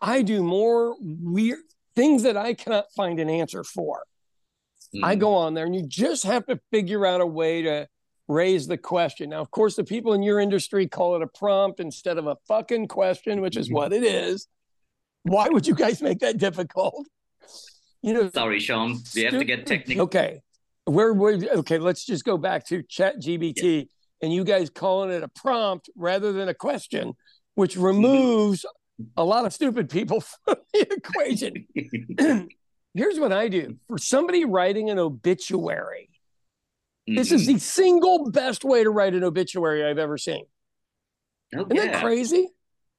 I 0.00 0.22
do 0.22 0.42
more 0.42 0.96
weird 1.00 1.60
things 1.96 2.22
that 2.24 2.36
I 2.36 2.54
cannot 2.54 2.86
find 2.96 3.18
an 3.20 3.30
answer 3.30 3.64
for. 3.64 4.02
Mm-hmm. 4.94 5.04
I 5.04 5.14
go 5.14 5.34
on 5.34 5.54
there 5.54 5.66
and 5.66 5.74
you 5.74 5.86
just 5.86 6.24
have 6.24 6.46
to 6.46 6.60
figure 6.70 7.04
out 7.04 7.20
a 7.20 7.26
way 7.26 7.62
to 7.62 7.88
raise 8.26 8.66
the 8.66 8.78
question. 8.78 9.30
Now, 9.30 9.40
of 9.40 9.50
course, 9.50 9.76
the 9.76 9.84
people 9.84 10.12
in 10.12 10.22
your 10.22 10.40
industry 10.40 10.86
call 10.86 11.16
it 11.16 11.22
a 11.22 11.26
prompt 11.26 11.80
instead 11.80 12.18
of 12.18 12.26
a 12.26 12.36
fucking 12.46 12.88
question, 12.88 13.40
which 13.40 13.56
is 13.56 13.66
mm-hmm. 13.66 13.76
what 13.76 13.92
it 13.92 14.02
is. 14.02 14.48
Why 15.22 15.48
would 15.48 15.66
you 15.66 15.74
guys 15.74 16.00
make 16.00 16.20
that 16.20 16.38
difficult? 16.38 17.06
You 18.02 18.14
know, 18.14 18.30
sorry, 18.30 18.60
Sean. 18.60 18.98
We 19.14 19.22
have 19.22 19.32
to 19.32 19.44
get 19.44 19.66
technical. 19.66 20.04
Okay 20.04 20.42
where 20.88 21.12
would 21.12 21.46
okay 21.48 21.78
let's 21.78 22.04
just 22.04 22.24
go 22.24 22.36
back 22.36 22.64
to 22.66 22.82
chat 22.82 23.20
gpt 23.20 23.62
yeah. 23.62 23.84
and 24.22 24.32
you 24.32 24.42
guys 24.42 24.70
calling 24.70 25.10
it 25.10 25.22
a 25.22 25.28
prompt 25.28 25.90
rather 25.96 26.32
than 26.32 26.48
a 26.48 26.54
question 26.54 27.12
which 27.54 27.76
removes 27.76 28.64
a 29.16 29.24
lot 29.24 29.44
of 29.44 29.52
stupid 29.52 29.88
people 29.90 30.20
from 30.44 30.56
the 30.72 30.92
equation 30.92 31.66
here's 32.94 33.18
what 33.18 33.32
i 33.32 33.48
do 33.48 33.76
for 33.86 33.98
somebody 33.98 34.44
writing 34.44 34.90
an 34.90 34.98
obituary 34.98 36.10
mm-hmm. 37.08 37.16
this 37.16 37.32
is 37.32 37.42
mm-hmm. 37.42 37.54
the 37.54 37.60
single 37.60 38.30
best 38.30 38.64
way 38.64 38.82
to 38.82 38.90
write 38.90 39.14
an 39.14 39.24
obituary 39.24 39.84
i've 39.84 39.98
ever 39.98 40.18
seen 40.18 40.44
oh, 41.54 41.60
isn't 41.60 41.76
yeah. 41.76 41.92
that 41.92 42.02
crazy 42.02 42.48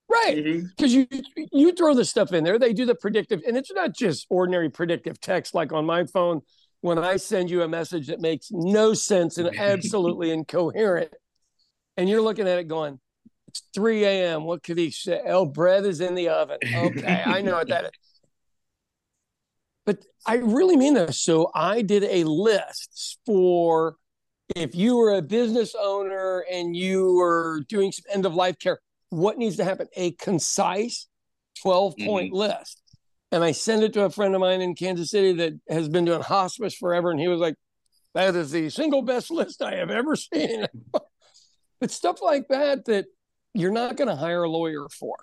right 0.10 0.44
because 0.44 0.94
mm-hmm. 0.94 1.20
you 1.36 1.48
you 1.52 1.72
throw 1.74 1.94
the 1.94 2.06
stuff 2.06 2.34
in 2.34 2.44
there 2.44 2.58
they 2.58 2.74
do 2.74 2.86
the 2.86 2.96
predictive 2.96 3.42
and 3.48 3.58
it's 3.58 3.72
not 3.72 3.94
just 3.94 4.26
ordinary 4.30 4.70
predictive 4.70 5.20
text 5.20 5.54
like 5.54 5.72
on 5.72 5.86
my 5.86 6.06
phone 6.06 6.42
when 6.82 6.98
I 6.98 7.18
send 7.18 7.50
you 7.50 7.62
a 7.62 7.68
message 7.68 8.08
that 8.08 8.22
makes 8.22 8.52
no 8.52 8.94
sense 8.94 9.38
and 9.38 9.56
absolutely 9.60 10.32
incoherent, 10.32 11.12
and 11.98 12.08
you're 12.08 12.22
looking 12.22 12.48
at 12.48 12.60
it 12.60 12.68
going, 12.68 13.00
it's 13.48 13.64
3 13.74 14.06
a.m. 14.06 14.44
What 14.44 14.64
could 14.64 14.78
he 14.78 14.92
say? 14.92 15.22
Oh, 15.26 15.46
bread 15.46 15.86
is 15.86 16.02
in 16.02 16.16
the 16.16 16.30
oven. 16.30 16.60
Okay, 16.74 17.24
I 17.26 17.42
know 17.42 17.56
what 17.56 17.70
that 17.70 17.86
is. 17.86 17.92
But 19.90 20.06
I 20.28 20.36
really 20.36 20.78
mean 20.78 20.94
this. 20.94 21.18
So 21.18 21.50
I 21.56 21.82
did 21.82 22.04
a 22.04 22.24
list 22.24 23.18
for 23.26 23.96
if 24.56 24.76
you 24.76 24.98
were 24.98 25.16
a 25.16 25.22
business 25.24 25.74
owner 25.82 26.46
and 26.52 26.76
you 26.76 27.16
were 27.16 27.62
doing 27.68 27.92
some 27.92 28.04
end 28.14 28.28
of 28.28 28.36
life 28.36 28.60
care, 28.60 28.82
what 29.10 29.40
needs 29.40 29.56
to 29.56 29.64
happen? 29.64 29.88
A 29.96 30.12
concise 30.12 31.08
12 31.64 31.96
point 32.06 32.28
mm-hmm. 32.28 32.36
list. 32.36 32.84
And 33.32 33.44
I 33.44 33.52
sent 33.52 33.82
it 33.82 33.94
to 33.94 34.06
a 34.06 34.12
friend 34.12 34.36
of 34.36 34.42
mine 34.42 34.62
in 34.62 34.76
Kansas 34.76 35.10
City 35.10 35.34
that 35.34 35.60
has 35.68 35.90
been 35.90 36.06
doing 36.06 36.22
hospice 36.22 36.76
forever. 36.76 37.10
And 37.10 37.20
he 37.20 37.28
was 37.28 37.40
like, 37.40 37.56
That 38.14 38.36
is 38.36 38.52
the 38.52 38.70
single 38.70 39.02
best 39.02 39.32
list 39.32 39.64
I 39.64 39.78
have 39.78 39.90
ever 39.90 40.16
seen. 40.16 40.68
but 41.80 41.90
stuff 41.90 42.22
like 42.22 42.48
that 42.50 42.86
that 42.86 43.06
you're 43.56 43.72
not 43.72 43.98
going 43.98 44.10
to 44.10 44.16
hire 44.16 44.44
a 44.44 44.50
lawyer 44.52 44.88
for, 44.88 45.16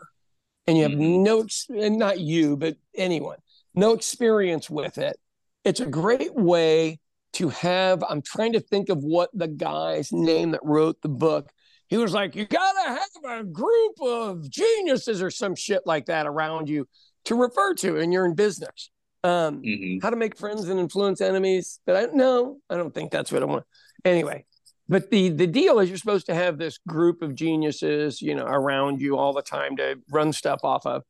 and 0.66 0.76
you 0.76 0.82
have 0.82 0.90
mm-hmm. 0.90 1.22
no, 1.22 1.46
and 1.80 2.00
not 2.00 2.18
you, 2.18 2.56
but 2.56 2.76
anyone, 2.96 3.38
no 3.76 3.92
experience 3.92 4.68
with 4.68 4.98
it. 4.98 5.16
It's 5.64 5.80
a 5.80 5.86
great 5.86 6.34
way 6.34 6.98
to 7.34 7.50
have. 7.50 8.02
I'm 8.08 8.22
trying 8.22 8.54
to 8.54 8.60
think 8.60 8.88
of 8.88 9.04
what 9.04 9.30
the 9.34 9.48
guy's 9.48 10.12
name 10.12 10.52
that 10.52 10.60
wrote 10.64 11.00
the 11.02 11.08
book. 11.08 11.50
He 11.88 11.98
was 11.98 12.12
like, 12.12 12.34
you 12.34 12.46
got 12.46 12.72
to 12.72 12.88
have 12.88 13.40
a 13.40 13.44
group 13.44 14.00
of 14.00 14.50
geniuses 14.50 15.22
or 15.22 15.30
some 15.30 15.54
shit 15.54 15.82
like 15.86 16.06
that 16.06 16.26
around 16.26 16.68
you 16.68 16.88
to 17.26 17.34
refer 17.34 17.74
to, 17.74 17.98
and 17.98 18.12
you're 18.12 18.26
in 18.26 18.34
business. 18.34 18.90
Um, 19.22 19.62
mm-hmm. 19.62 19.98
How 20.02 20.10
to 20.10 20.16
make 20.16 20.36
friends 20.36 20.68
and 20.68 20.80
influence 20.80 21.20
enemies. 21.20 21.80
But 21.84 21.96
I 21.96 22.14
no, 22.14 22.58
I 22.70 22.76
don't 22.76 22.94
think 22.94 23.10
that's 23.10 23.30
what 23.30 23.42
I 23.42 23.46
want. 23.46 23.64
Anyway, 24.04 24.46
but 24.88 25.10
the 25.10 25.30
the 25.30 25.46
deal 25.46 25.78
is 25.80 25.88
you're 25.88 25.98
supposed 25.98 26.26
to 26.26 26.34
have 26.34 26.58
this 26.58 26.78
group 26.78 27.22
of 27.22 27.34
geniuses, 27.34 28.22
you 28.22 28.34
know, 28.34 28.46
around 28.46 29.00
you 29.00 29.16
all 29.16 29.32
the 29.32 29.42
time 29.42 29.76
to 29.76 29.96
run 30.10 30.32
stuff 30.32 30.60
off 30.62 30.86
of, 30.86 31.02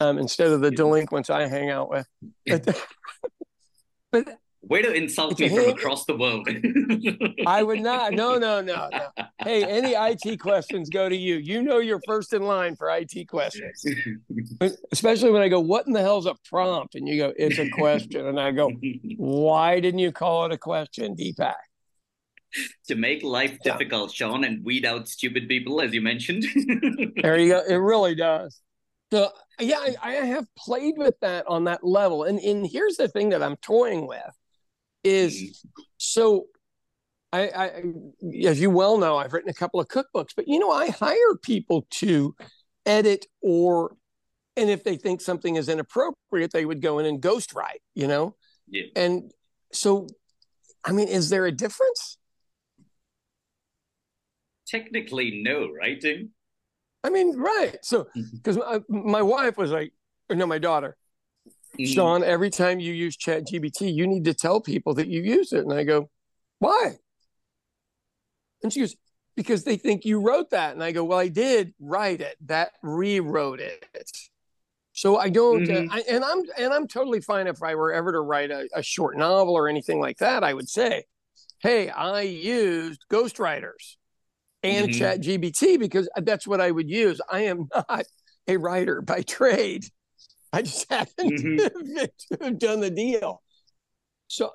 um, 0.00 0.18
instead 0.18 0.48
of 0.48 0.60
the 0.60 0.70
delinquents 0.70 1.30
I 1.30 1.46
hang 1.46 1.70
out 1.70 1.90
with. 1.90 2.06
But, 2.46 2.84
but 4.12 4.38
Way 4.68 4.82
to 4.82 4.92
insult 4.92 5.38
me 5.38 5.48
from 5.48 5.68
across 5.68 6.06
the 6.06 6.16
world. 6.16 6.48
I 7.46 7.62
would 7.62 7.80
not. 7.80 8.14
No, 8.14 8.38
no, 8.38 8.62
no, 8.62 8.88
no. 8.90 9.24
Hey, 9.42 9.62
any 9.62 9.92
IT 9.92 10.38
questions 10.38 10.88
go 10.88 11.08
to 11.08 11.16
you. 11.16 11.36
You 11.36 11.62
know 11.62 11.78
you're 11.78 12.00
first 12.06 12.32
in 12.32 12.42
line 12.42 12.74
for 12.76 12.88
IT 12.88 13.28
questions. 13.28 13.84
Especially 14.90 15.30
when 15.30 15.42
I 15.42 15.48
go, 15.48 15.60
what 15.60 15.86
in 15.86 15.92
the 15.92 16.00
hell's 16.00 16.24
a 16.24 16.34
prompt? 16.48 16.94
And 16.94 17.06
you 17.06 17.18
go, 17.18 17.32
it's 17.36 17.58
a 17.58 17.68
question. 17.70 18.26
And 18.26 18.40
I 18.40 18.52
go, 18.52 18.70
why 19.16 19.80
didn't 19.80 20.00
you 20.00 20.12
call 20.12 20.46
it 20.46 20.52
a 20.52 20.58
question, 20.58 21.14
Deepak? 21.14 21.54
To 22.88 22.94
make 22.94 23.22
life 23.22 23.58
difficult, 23.64 24.12
Sean, 24.12 24.44
and 24.44 24.64
weed 24.64 24.86
out 24.86 25.08
stupid 25.08 25.46
people, 25.46 25.82
as 25.82 25.92
you 25.92 26.00
mentioned. 26.00 26.44
there 27.16 27.36
you 27.36 27.48
go. 27.48 27.62
It 27.68 27.74
really 27.74 28.14
does. 28.14 28.60
So 29.12 29.30
yeah, 29.60 29.78
I, 29.78 29.96
I, 30.02 30.12
have 30.26 30.46
played 30.56 30.94
with 30.96 31.14
that 31.20 31.46
on 31.46 31.64
that 31.64 31.84
level. 31.84 32.24
And, 32.24 32.38
and 32.40 32.66
here's 32.66 32.96
the 32.96 33.06
thing 33.06 33.28
that 33.28 33.42
I'm 33.42 33.56
toying 33.56 34.08
with 34.08 34.18
is 35.04 35.34
mm-hmm. 35.34 35.82
so 35.98 36.46
I, 37.32 37.48
I, 37.48 37.82
as 38.46 38.60
you 38.60 38.70
well 38.70 38.98
know, 38.98 39.16
I've 39.16 39.32
written 39.32 39.50
a 39.50 39.54
couple 39.54 39.80
of 39.80 39.88
cookbooks, 39.88 40.30
but 40.36 40.48
you 40.48 40.58
know, 40.58 40.70
I 40.70 40.88
hire 40.88 41.36
people 41.42 41.86
to 41.92 42.34
edit 42.86 43.26
or, 43.42 43.96
and 44.56 44.70
if 44.70 44.84
they 44.84 44.96
think 44.96 45.20
something 45.20 45.56
is 45.56 45.68
inappropriate, 45.68 46.52
they 46.52 46.64
would 46.64 46.80
go 46.80 46.98
in 47.00 47.06
and 47.06 47.20
ghostwrite, 47.20 47.82
you 47.94 48.06
know? 48.06 48.36
Yeah. 48.68 48.84
And 48.94 49.32
so, 49.72 50.06
I 50.84 50.92
mean, 50.92 51.08
is 51.08 51.28
there 51.28 51.44
a 51.44 51.52
difference? 51.52 52.18
Technically, 54.66 55.42
no, 55.42 55.68
right? 55.70 56.02
I 57.04 57.10
mean, 57.10 57.36
right. 57.36 57.76
So, 57.82 58.08
because 58.14 58.56
mm-hmm. 58.56 59.04
my, 59.04 59.20
my 59.20 59.22
wife 59.22 59.58
was 59.58 59.70
like, 59.70 59.92
or 60.30 60.36
no, 60.36 60.46
my 60.46 60.58
daughter, 60.58 60.96
mm-hmm. 61.78 61.92
Sean, 61.92 62.24
every 62.24 62.50
time 62.50 62.80
you 62.80 62.94
use 62.94 63.16
Chat 63.16 63.46
GPT, 63.46 63.94
you 63.94 64.06
need 64.06 64.24
to 64.24 64.34
tell 64.34 64.60
people 64.60 64.94
that 64.94 65.06
you 65.06 65.20
use 65.22 65.52
it. 65.52 65.60
And 65.60 65.72
I 65.72 65.84
go, 65.84 66.08
why? 66.58 66.96
And 68.62 68.72
she 68.72 68.80
goes, 68.80 68.96
because 69.36 69.64
they 69.64 69.76
think 69.76 70.06
you 70.06 70.20
wrote 70.20 70.50
that. 70.50 70.72
And 70.72 70.82
I 70.82 70.92
go, 70.92 71.04
well, 71.04 71.18
I 71.18 71.28
did 71.28 71.74
write 71.78 72.22
it. 72.22 72.36
That 72.46 72.72
rewrote 72.82 73.60
it. 73.60 73.84
So 74.92 75.18
I 75.18 75.28
don't, 75.28 75.66
mm-hmm. 75.66 75.90
uh, 75.90 75.96
I, 75.96 76.04
and 76.08 76.24
I'm 76.24 76.42
and 76.56 76.72
I'm 76.72 76.86
totally 76.86 77.20
fine 77.20 77.48
if 77.48 77.62
I 77.64 77.74
were 77.74 77.92
ever 77.92 78.12
to 78.12 78.20
write 78.20 78.52
a, 78.52 78.68
a 78.74 78.82
short 78.82 79.18
novel 79.18 79.54
or 79.54 79.68
anything 79.68 80.00
like 80.00 80.18
that. 80.18 80.44
I 80.44 80.54
would 80.54 80.68
say, 80.68 81.04
hey, 81.58 81.90
I 81.90 82.20
used 82.22 83.04
ghostwriters 83.10 83.96
and 84.64 84.88
mm-hmm. 84.88 84.98
Chat 84.98 85.20
GPT 85.20 85.78
because 85.78 86.08
that's 86.16 86.46
what 86.46 86.60
I 86.60 86.70
would 86.70 86.90
use. 86.90 87.20
I 87.30 87.42
am 87.42 87.68
not 87.74 88.06
a 88.48 88.56
writer 88.56 89.00
by 89.02 89.20
trade. 89.22 89.84
I 90.52 90.62
just 90.62 90.88
happen 90.90 91.30
mm-hmm. 91.30 91.56
to 91.96 92.38
have 92.44 92.58
done 92.58 92.80
the 92.80 92.90
deal. 92.90 93.42
So, 94.26 94.50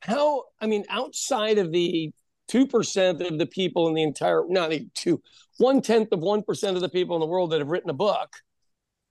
how, 0.00 0.44
I 0.60 0.66
mean, 0.66 0.84
outside 0.90 1.58
of 1.58 1.72
the 1.72 2.12
2% 2.50 3.30
of 3.30 3.38
the 3.38 3.46
people 3.46 3.88
in 3.88 3.94
the 3.94 4.02
entire, 4.02 4.42
not 4.48 4.72
even 4.72 4.90
two, 4.94 5.22
one 5.58 5.80
tenth 5.80 6.12
of 6.12 6.20
1% 6.20 6.74
of 6.74 6.80
the 6.80 6.88
people 6.88 7.16
in 7.16 7.20
the 7.20 7.26
world 7.26 7.50
that 7.50 7.58
have 7.58 7.68
written 7.68 7.90
a 7.90 7.94
book, 7.94 8.28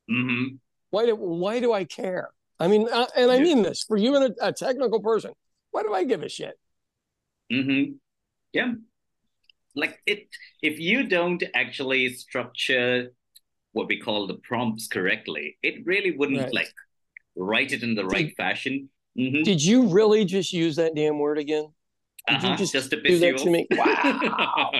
mm-hmm. 0.09 0.55
why, 0.89 1.05
do, 1.05 1.15
why 1.15 1.59
do 1.59 1.73
I 1.73 1.83
care? 1.83 2.29
I 2.59 2.67
mean, 2.67 2.87
uh, 2.91 3.07
and 3.15 3.31
I 3.31 3.39
mean 3.39 3.63
this 3.63 3.83
for 3.83 3.97
you 3.97 4.15
and 4.15 4.33
a, 4.39 4.47
a, 4.47 4.53
technical 4.53 5.01
person, 5.01 5.33
why 5.71 5.83
do 5.83 5.93
I 5.93 6.03
give 6.05 6.23
a 6.23 6.29
shit? 6.29 6.57
Mm-hmm. 7.51 7.93
Yeah. 8.53 8.73
Like 9.77 9.99
it, 10.05 10.27
if 10.61 10.79
you 10.79 11.07
don't 11.07 11.43
actually 11.53 12.13
structure 12.13 13.13
what 13.73 13.87
we 13.87 13.99
call 13.99 14.27
the 14.27 14.35
prompts 14.35 14.87
correctly, 14.87 15.57
it 15.61 15.85
really 15.85 16.11
wouldn't 16.11 16.41
right. 16.41 16.53
like 16.53 16.73
write 17.35 17.71
it 17.71 17.83
in 17.83 17.95
the 17.95 18.05
right 18.05 18.27
did, 18.27 18.35
fashion. 18.35 18.89
Mm-hmm. 19.17 19.43
Did 19.43 19.63
you 19.63 19.87
really 19.87 20.25
just 20.25 20.51
use 20.51 20.75
that 20.77 20.95
damn 20.95 21.19
word 21.19 21.37
again? 21.37 21.67
Did 22.27 22.37
uh-huh, 22.37 22.47
you 22.49 22.57
just, 22.57 22.73
just 22.73 22.89
to 22.89 23.01
do 23.01 23.19
that 23.19 23.37
to 23.37 23.49
me? 23.49 23.67
Wow, 23.71 24.71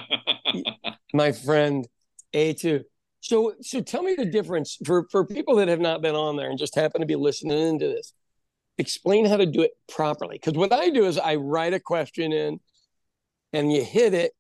my 1.13 1.32
friend 1.32 1.88
A2. 2.34 2.84
So, 3.22 3.54
so 3.62 3.82
tell 3.82 4.04
me 4.04 4.16
the 4.16 4.25
difference 4.25 4.77
for 4.86 5.08
for 5.12 5.25
people 5.25 5.56
that 5.58 5.68
have 5.68 5.80
not 5.80 6.01
been 6.01 6.16
on 6.16 6.36
there 6.36 6.50
and 6.50 6.60
just 6.60 6.75
happen 6.75 7.01
to 7.01 7.08
be 7.08 7.16
listening 7.16 7.60
into 7.60 7.88
this. 7.88 8.13
Explain 8.77 9.25
how 9.25 9.38
to 9.38 9.46
do 9.46 9.62
it 9.62 9.72
properly. 9.89 10.38
Because 10.38 10.54
what 10.54 10.72
I 10.72 10.89
do 10.89 11.06
is 11.06 11.18
I 11.18 11.36
write 11.36 11.74
a 11.74 11.80
question 11.80 12.32
in, 12.32 12.60
and 13.54 13.72
you 13.72 13.84
hit 13.84 14.13
it, 14.13 14.34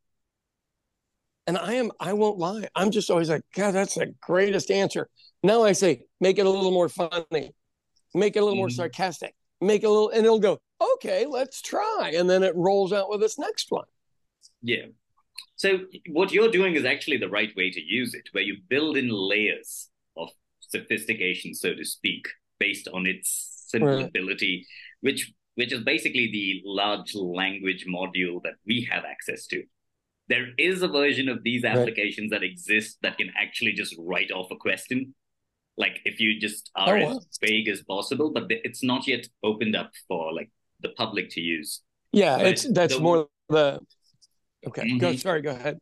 and 1.47 1.57
I 1.57 1.73
am, 1.73 1.91
I 1.99 2.13
won't 2.13 2.37
lie. 2.37 2.67
I'm 2.75 2.91
just 2.91 3.09
always 3.09 3.29
like, 3.29 3.41
God, 3.55 3.71
that's 3.71 3.95
the 3.95 4.13
greatest 4.21 4.69
answer. 4.69 5.09
Now 5.43 5.63
I 5.63 5.71
say, 5.71 6.01
make 6.19 6.37
it 6.37 6.45
a 6.45 6.49
little 6.49 6.71
more 6.71 6.89
funny, 6.89 7.51
make 8.13 8.35
it 8.35 8.39
a 8.39 8.43
little 8.43 8.55
mm 8.55 8.57
more 8.57 8.67
mm-hmm. 8.67 8.75
sarcastic, 8.75 9.33
make 9.61 9.83
it 9.83 9.85
a 9.85 9.89
little, 9.89 10.09
and 10.09 10.25
it'll 10.25 10.39
go, 10.39 10.59
okay, 10.95 11.25
let's 11.25 11.61
try. 11.61 12.13
And 12.15 12.29
then 12.29 12.43
it 12.43 12.55
rolls 12.55 12.91
out 12.91 13.09
with 13.09 13.21
this 13.21 13.39
next 13.39 13.71
one. 13.71 13.85
Yeah. 14.61 14.87
So 15.55 15.79
what 16.09 16.31
you're 16.31 16.51
doing 16.51 16.75
is 16.75 16.85
actually 16.85 17.17
the 17.17 17.29
right 17.29 17.55
way 17.55 17.71
to 17.71 17.81
use 17.81 18.13
it, 18.13 18.29
where 18.31 18.43
you 18.43 18.57
build 18.69 18.97
in 18.97 19.09
layers 19.09 19.89
of 20.15 20.29
sophistication, 20.59 21.53
so 21.53 21.73
to 21.73 21.85
speak, 21.85 22.27
based 22.59 22.87
on 22.93 23.07
its 23.07 23.65
simple 23.67 24.09
right. 24.13 24.65
which 25.01 25.31
which 25.55 25.73
is 25.73 25.83
basically 25.83 26.29
the 26.31 26.61
large 26.65 27.15
language 27.15 27.85
model 27.87 28.39
that 28.43 28.53
we 28.65 28.87
have 28.89 29.03
access 29.03 29.47
to 29.47 29.63
there 30.29 30.47
is 30.57 30.81
a 30.81 30.87
version 30.87 31.29
of 31.29 31.43
these 31.43 31.63
applications 31.63 32.31
right. 32.31 32.41
that 32.41 32.45
exist 32.45 32.97
that 33.01 33.17
can 33.17 33.31
actually 33.37 33.73
just 33.73 33.95
write 33.97 34.31
off 34.31 34.51
a 34.51 34.55
question 34.55 35.13
like 35.77 35.99
if 36.05 36.19
you 36.19 36.39
just 36.39 36.71
are 36.75 36.97
oh, 36.97 37.17
as 37.17 37.27
vague 37.41 37.67
as 37.67 37.81
possible 37.83 38.31
but 38.31 38.45
it's 38.49 38.83
not 38.83 39.07
yet 39.07 39.27
opened 39.43 39.75
up 39.75 39.91
for 40.07 40.33
like 40.33 40.49
the 40.81 40.89
public 40.89 41.29
to 41.29 41.41
use 41.41 41.81
yeah 42.11 42.37
but 42.37 42.47
it's 42.47 42.63
that's 42.71 42.95
the, 42.95 43.01
more 43.01 43.27
the 43.49 43.79
okay 44.65 44.83
mm-hmm. 44.83 44.97
go 44.97 45.15
sorry 45.15 45.41
go 45.41 45.51
ahead 45.51 45.77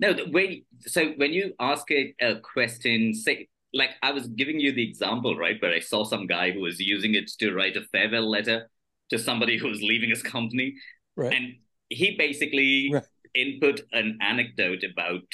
no 0.00 0.14
when 0.30 0.62
so 0.80 1.12
when 1.16 1.32
you 1.32 1.54
ask 1.60 1.90
a, 1.90 2.14
a 2.20 2.36
question 2.40 3.14
say 3.14 3.48
like 3.72 3.90
i 4.02 4.10
was 4.10 4.26
giving 4.28 4.60
you 4.60 4.72
the 4.72 4.86
example 4.86 5.36
right 5.36 5.60
where 5.62 5.72
i 5.72 5.80
saw 5.80 6.04
some 6.04 6.26
guy 6.26 6.50
who 6.50 6.60
was 6.60 6.80
using 6.80 7.14
it 7.14 7.30
to 7.38 7.54
write 7.54 7.76
a 7.76 7.82
farewell 7.92 8.28
letter 8.28 8.68
to 9.08 9.18
somebody 9.18 9.56
who 9.56 9.68
was 9.68 9.80
leaving 9.82 10.10
his 10.10 10.22
company 10.22 10.74
right. 11.16 11.32
and 11.32 11.54
he 11.88 12.16
basically 12.16 12.90
right 12.92 13.04
input 13.36 13.82
an 13.92 14.18
anecdote 14.20 14.82
about 14.82 15.28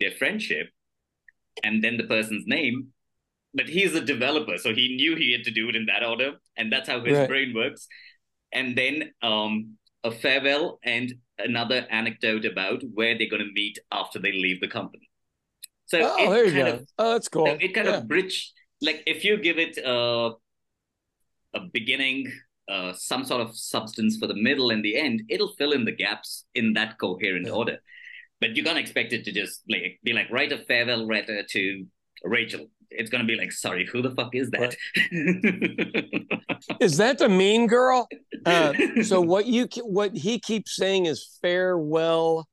their 0.00 0.12
friendship 0.12 0.68
and 1.62 1.82
then 1.82 1.96
the 1.96 2.04
person's 2.04 2.44
name 2.46 2.88
but 3.54 3.68
he's 3.68 3.94
a 3.94 4.00
developer 4.00 4.56
so 4.58 4.74
he 4.74 4.96
knew 4.96 5.16
he 5.16 5.32
had 5.32 5.44
to 5.44 5.50
do 5.50 5.68
it 5.68 5.76
in 5.76 5.86
that 5.86 6.04
order 6.04 6.32
and 6.56 6.72
that's 6.72 6.88
how 6.88 7.02
his 7.04 7.16
right. 7.16 7.28
brain 7.28 7.52
works 7.54 7.86
and 8.52 8.76
then 8.76 9.10
um, 9.22 9.76
a 10.02 10.10
farewell 10.10 10.78
and 10.84 11.14
another 11.38 11.86
anecdote 11.90 12.44
about 12.44 12.82
where 12.92 13.16
they're 13.16 13.30
going 13.30 13.44
to 13.44 13.52
meet 13.52 13.78
after 13.92 14.18
they 14.18 14.32
leave 14.32 14.60
the 14.60 14.68
company 14.68 15.08
so 15.86 15.98
oh, 16.02 16.30
there 16.30 16.46
you 16.46 16.52
go. 16.52 16.72
Of, 16.72 16.86
oh 16.98 17.12
that's 17.12 17.28
cool 17.28 17.46
it 17.60 17.74
kind 17.74 17.88
yeah. 17.88 17.98
of 17.98 18.08
bridge 18.08 18.52
like 18.80 19.02
if 19.06 19.24
you 19.24 19.36
give 19.36 19.58
it 19.58 19.78
uh, 19.84 20.32
a 21.54 21.60
beginning 21.72 22.32
uh, 22.68 22.92
some 22.92 23.24
sort 23.24 23.40
of 23.40 23.56
substance 23.56 24.16
for 24.16 24.26
the 24.26 24.34
middle 24.34 24.70
and 24.70 24.84
the 24.84 24.96
end, 24.96 25.22
it'll 25.28 25.52
fill 25.52 25.72
in 25.72 25.84
the 25.84 25.92
gaps 25.92 26.46
in 26.54 26.72
that 26.74 26.98
coherent 26.98 27.46
yeah. 27.46 27.52
order. 27.52 27.78
But 28.40 28.56
you 28.56 28.64
can't 28.64 28.78
expect 28.78 29.12
it 29.12 29.24
to 29.24 29.32
just 29.32 29.62
like 29.68 29.98
be 30.02 30.12
like 30.12 30.30
write 30.30 30.52
a 30.52 30.58
farewell 30.58 31.06
letter 31.06 31.42
to 31.42 31.86
Rachel. 32.22 32.66
It's 32.90 33.10
gonna 33.10 33.24
be 33.24 33.36
like, 33.36 33.52
sorry, 33.52 33.86
who 33.86 34.02
the 34.02 34.10
fuck 34.10 34.34
is 34.34 34.50
that? 34.50 34.76
is 36.80 36.96
that 36.98 37.18
the 37.18 37.28
mean 37.28 37.66
girl? 37.66 38.08
Uh, 38.44 38.72
so 39.02 39.20
what 39.20 39.46
you 39.46 39.68
what 39.82 40.16
he 40.16 40.38
keeps 40.38 40.76
saying 40.76 41.06
is 41.06 41.38
farewell 41.42 42.48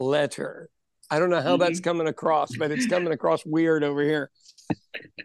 letter. 0.00 0.68
I 1.10 1.18
don't 1.18 1.30
know 1.30 1.40
how 1.40 1.56
mm-hmm. 1.56 1.62
that's 1.62 1.80
coming 1.80 2.06
across, 2.06 2.56
but 2.56 2.70
it's 2.70 2.86
coming 2.86 3.12
across 3.12 3.44
weird 3.44 3.84
over 3.84 4.02
here. 4.02 4.30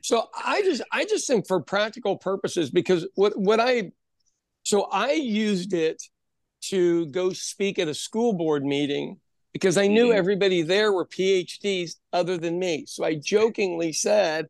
So 0.01 0.27
I 0.35 0.61
just 0.61 0.81
I 0.91 1.05
just 1.05 1.27
think 1.27 1.47
for 1.47 1.61
practical 1.61 2.17
purposes, 2.17 2.69
because 2.69 3.07
what 3.15 3.37
what 3.37 3.59
I 3.59 3.91
so 4.63 4.83
I 4.83 5.13
used 5.13 5.73
it 5.73 6.01
to 6.61 7.05
go 7.07 7.31
speak 7.31 7.79
at 7.79 7.87
a 7.87 7.93
school 7.93 8.33
board 8.33 8.65
meeting 8.65 9.17
because 9.53 9.77
I 9.77 9.87
knew 9.87 10.09
mm-hmm. 10.09 10.17
everybody 10.17 10.61
there 10.61 10.91
were 10.91 11.05
PhDs 11.05 11.95
other 12.13 12.37
than 12.37 12.59
me. 12.59 12.85
So 12.87 13.03
I 13.03 13.15
jokingly 13.15 13.93
said, 13.93 14.47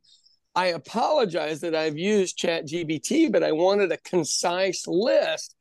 I 0.55 0.67
apologize 0.67 1.61
that 1.61 1.75
I've 1.75 1.97
used 1.97 2.37
ChatGPT, 2.37 3.31
but 3.31 3.43
I 3.43 3.51
wanted 3.51 3.91
a 3.91 3.97
concise 3.97 4.87
list 4.87 5.55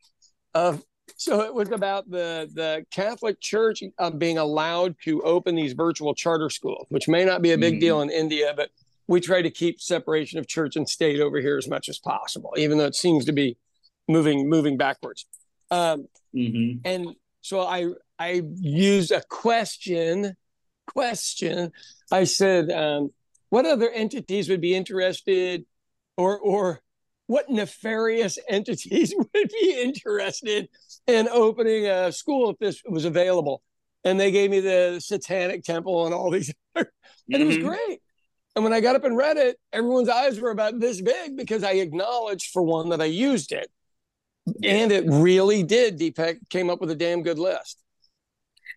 of. 0.55 0.83
So 1.17 1.41
it 1.41 1.55
was 1.55 1.71
about 1.71 2.09
the 2.11 2.51
the 2.53 2.85
Catholic 2.91 3.41
Church 3.41 3.83
uh, 3.99 4.11
being 4.11 4.37
allowed 4.37 4.95
to 5.05 5.23
open 5.23 5.57
these 5.57 5.73
virtual 5.73 6.15
charter 6.15 6.51
schools, 6.51 6.87
which 6.91 7.09
may 7.09 7.25
not 7.25 7.41
be 7.41 7.53
a 7.53 7.59
big 7.59 7.75
mm-hmm. 7.75 7.81
deal 7.81 8.01
in 8.03 8.11
India, 8.11 8.53
but 8.55 8.69
we 9.07 9.19
try 9.19 9.41
to 9.41 9.51
keep 9.51 9.81
separation 9.81 10.39
of 10.39 10.47
church 10.47 10.77
and 10.77 10.87
state 10.87 11.19
over 11.19 11.41
here 11.41 11.57
as 11.57 11.67
much 11.67 11.89
as 11.89 11.99
possible, 11.99 12.53
even 12.59 12.77
though 12.77 12.85
it 12.85 12.95
seems 12.95 13.25
to 13.25 13.33
be 13.33 13.57
moving 14.09 14.49
moving 14.49 14.77
backwards. 14.77 15.27
Um, 15.71 16.09
mm-hmm. 16.35 16.81
And 16.85 17.15
so 17.41 17.61
I 17.61 17.91
I 18.19 18.43
used 18.57 19.13
a 19.13 19.23
question 19.29 20.35
question. 20.89 21.71
I 22.11 22.25
said, 22.25 22.71
um, 22.71 23.11
what 23.51 23.67
other 23.67 23.91
entities 23.91 24.49
would 24.49 24.61
be 24.61 24.75
interested, 24.75 25.65
or 26.17 26.39
or 26.39 26.81
what 27.27 27.51
nefarious 27.51 28.39
entities 28.49 29.15
would 29.35 29.51
be 29.61 29.81
interested 29.83 30.69
in 31.07 31.29
opening 31.29 31.87
a 31.87 32.11
school 32.11 32.51
if 32.51 32.59
this 32.59 32.83
was 32.89 33.05
available? 33.05 33.63
And 34.05 34.19
they 34.19 34.31
gave 34.31 34.51
me 34.51 34.61
the 34.61 35.01
Satanic 35.01 35.65
Temple 35.65 36.07
and 36.07 36.15
all 36.15 36.31
these, 36.31 36.53
and 36.75 36.87
mm-hmm. 36.87 37.43
it 37.43 37.47
was 37.47 37.57
mm-hmm. 37.57 37.69
great. 37.69 38.01
And 38.57 38.65
when 38.65 38.73
I 38.73 38.81
got 38.81 38.97
up 38.97 39.05
and 39.05 39.17
read 39.17 39.37
it, 39.37 39.57
everyone's 39.73 40.09
eyes 40.09 40.41
were 40.41 40.51
about 40.51 40.81
this 40.81 41.01
big 41.01 41.37
because 41.37 41.63
I 41.63 41.73
acknowledged 41.75 42.51
for 42.51 42.63
one 42.63 42.89
that 42.89 43.01
I 43.01 43.05
used 43.05 43.53
it. 43.53 43.71
Yeah. 44.61 44.71
And 44.73 44.93
it 44.93 45.05
really 45.07 45.63
did. 45.63 45.99
Deepak 45.99 46.39
came 46.51 46.71
up 46.71 46.81
with 46.81 46.91
a 46.91 46.95
damn 46.95 47.23
good 47.23 47.39
list. 47.39 47.83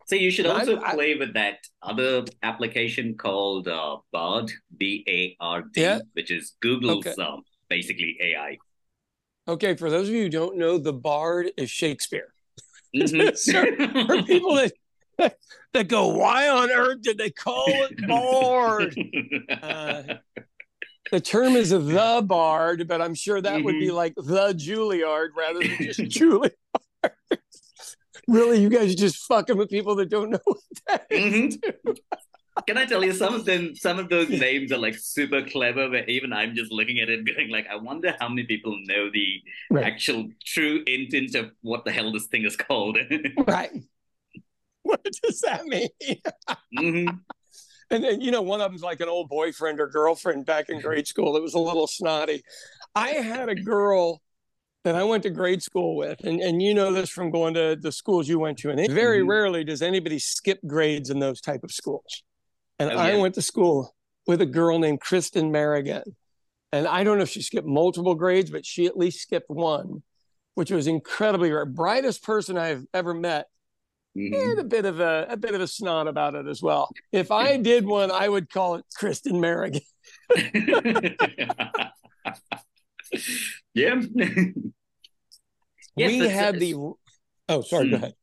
So 0.07 0.15
you 0.15 0.31
should 0.31 0.45
also 0.45 0.79
I, 0.81 0.93
play 0.93 1.15
I, 1.15 1.19
with 1.19 1.33
that 1.35 1.59
other 1.81 2.25
application 2.43 3.15
called 3.15 3.67
uh, 3.67 3.97
Bard, 4.11 4.51
B 4.75 5.05
A 5.07 5.37
R 5.39 5.61
D, 5.61 5.81
yeah. 5.81 5.99
which 6.13 6.31
is 6.31 6.53
Google's 6.61 7.05
okay. 7.07 7.21
um, 7.21 7.43
basically 7.69 8.17
AI. 8.21 8.57
Okay, 9.47 9.75
for 9.75 9.89
those 9.89 10.09
of 10.09 10.13
you 10.13 10.23
who 10.23 10.29
don't 10.29 10.57
know, 10.57 10.77
the 10.77 10.93
Bard 10.93 11.51
is 11.57 11.69
Shakespeare. 11.69 12.33
Mm-hmm. 12.95 14.05
for 14.05 14.23
people 14.23 14.55
that 14.55 14.73
that 15.73 15.87
go, 15.87 16.07
why 16.07 16.49
on 16.49 16.69
earth 16.71 17.01
did 17.01 17.17
they 17.17 17.29
call 17.29 17.65
it 17.67 18.07
Bard? 18.07 18.95
Uh, 19.61 20.03
the 21.11 21.19
term 21.19 21.55
is 21.55 21.69
the 21.69 22.23
Bard, 22.25 22.87
but 22.87 23.01
I'm 23.01 23.13
sure 23.13 23.41
that 23.41 23.53
mm-hmm. 23.53 23.65
would 23.65 23.79
be 23.79 23.87
mm-hmm. 23.87 23.95
like 23.95 24.15
the 24.15 24.53
Juilliard 24.53 25.29
rather 25.37 25.59
than 25.59 25.77
just 25.77 25.99
Juilliard. 26.19 26.51
really, 28.27 28.61
you 28.61 28.69
guys 28.69 28.93
are 28.93 28.97
just 28.97 29.25
fucking 29.27 29.57
with 29.57 29.69
people 29.69 29.95
that 29.95 30.09
don't 30.09 30.31
know 30.31 30.39
what 30.43 30.57
that 30.87 31.09
mm-hmm. 31.09 31.91
Can 32.67 32.77
I 32.77 32.85
tell 32.85 33.03
you 33.03 33.13
some 33.13 33.33
of 33.33 33.45
them? 33.45 33.75
Some 33.75 33.97
of 33.97 34.09
those 34.09 34.29
names 34.47 34.71
are 34.71 34.77
like 34.77 34.95
super 34.95 35.41
clever, 35.41 35.89
but 35.89 36.09
even 36.09 36.33
I'm 36.33 36.53
just 36.53 36.71
looking 36.71 36.99
at 36.99 37.09
it, 37.09 37.25
going 37.25 37.49
like, 37.49 37.67
I 37.67 37.75
wonder 37.75 38.15
how 38.19 38.29
many 38.29 38.43
people 38.43 38.77
know 38.85 39.09
the 39.09 39.41
right. 39.69 39.85
actual 39.85 40.29
true 40.45 40.83
intent 40.85 41.35
of 41.35 41.51
what 41.61 41.85
the 41.85 41.91
hell 41.91 42.11
this 42.11 42.27
thing 42.27 42.45
is 42.45 42.55
called. 42.55 42.97
right. 43.47 43.71
What 44.83 45.03
does 45.03 45.41
that 45.41 45.65
mean? 45.65 45.89
mm-hmm. 46.77 47.15
And 47.91 48.03
then, 48.03 48.21
you 48.21 48.31
know, 48.31 48.41
one 48.41 48.61
of 48.61 48.71
them's 48.71 48.81
like 48.81 49.01
an 49.01 49.09
old 49.09 49.29
boyfriend 49.29 49.79
or 49.79 49.87
girlfriend 49.87 50.45
back 50.45 50.69
in 50.69 50.79
grade 50.79 51.07
school 51.07 51.33
that 51.33 51.41
was 51.41 51.53
a 51.53 51.59
little 51.59 51.87
snotty. 51.87 52.41
I 52.95 53.09
had 53.09 53.49
a 53.49 53.55
girl 53.55 54.21
that 54.83 54.95
I 54.95 55.03
went 55.03 55.23
to 55.23 55.29
grade 55.29 55.61
school 55.61 55.95
with, 55.95 56.21
and, 56.23 56.41
and 56.41 56.61
you 56.61 56.73
know 56.73 56.91
this 56.91 57.09
from 57.09 57.29
going 57.29 57.53
to 57.53 57.77
the 57.79 57.91
schools 57.91 58.27
you 58.27 58.39
went 58.39 58.57
to, 58.59 58.71
and 58.71 58.79
very 58.91 59.19
mm-hmm. 59.19 59.29
rarely 59.29 59.63
does 59.63 59.81
anybody 59.81 60.17
skip 60.17 60.59
grades 60.65 61.09
in 61.09 61.19
those 61.19 61.39
type 61.39 61.63
of 61.63 61.71
schools. 61.71 62.23
And 62.79 62.89
oh, 62.89 62.95
yeah. 62.95 63.01
I 63.01 63.17
went 63.17 63.35
to 63.35 63.43
school 63.43 63.93
with 64.25 64.41
a 64.41 64.45
girl 64.45 64.79
named 64.79 65.01
Kristen 65.01 65.51
Merrigan. 65.51 66.03
And 66.71 66.87
I 66.87 67.03
don't 67.03 67.17
know 67.17 67.23
if 67.23 67.29
she 67.29 67.41
skipped 67.41 67.67
multiple 67.67 68.15
grades, 68.15 68.49
but 68.49 68.65
she 68.65 68.85
at 68.85 68.97
least 68.97 69.21
skipped 69.21 69.49
one, 69.49 70.01
which 70.55 70.71
was 70.71 70.87
incredibly 70.87 71.51
rare. 71.51 71.65
Brightest 71.65 72.23
person 72.23 72.57
I've 72.57 72.85
ever 72.93 73.13
met. 73.13 73.47
Mm-hmm. 74.17 74.33
And 74.33 74.59
a 74.59 74.63
bit 74.63 74.85
of 74.85 74.99
a, 74.99 75.27
a 75.29 75.37
bit 75.37 75.55
of 75.55 75.61
a 75.61 75.67
snot 75.67 76.07
about 76.07 76.35
it 76.35 76.45
as 76.47 76.61
well. 76.61 76.89
If 77.13 77.31
I 77.31 77.55
did 77.57 77.85
one, 77.85 78.11
I 78.11 78.27
would 78.27 78.49
call 78.49 78.75
it 78.75 78.85
Kristen 78.93 79.35
Merrigan. 79.35 79.81
yeah. 83.73 84.01
yes, 85.95 86.11
we 86.11 86.27
had 86.27 86.59
the. 86.59 86.75
Oh, 87.47 87.61
sorry. 87.61 87.85
Hmm. 87.85 87.91
Go 87.91 87.97
ahead. 87.97 88.13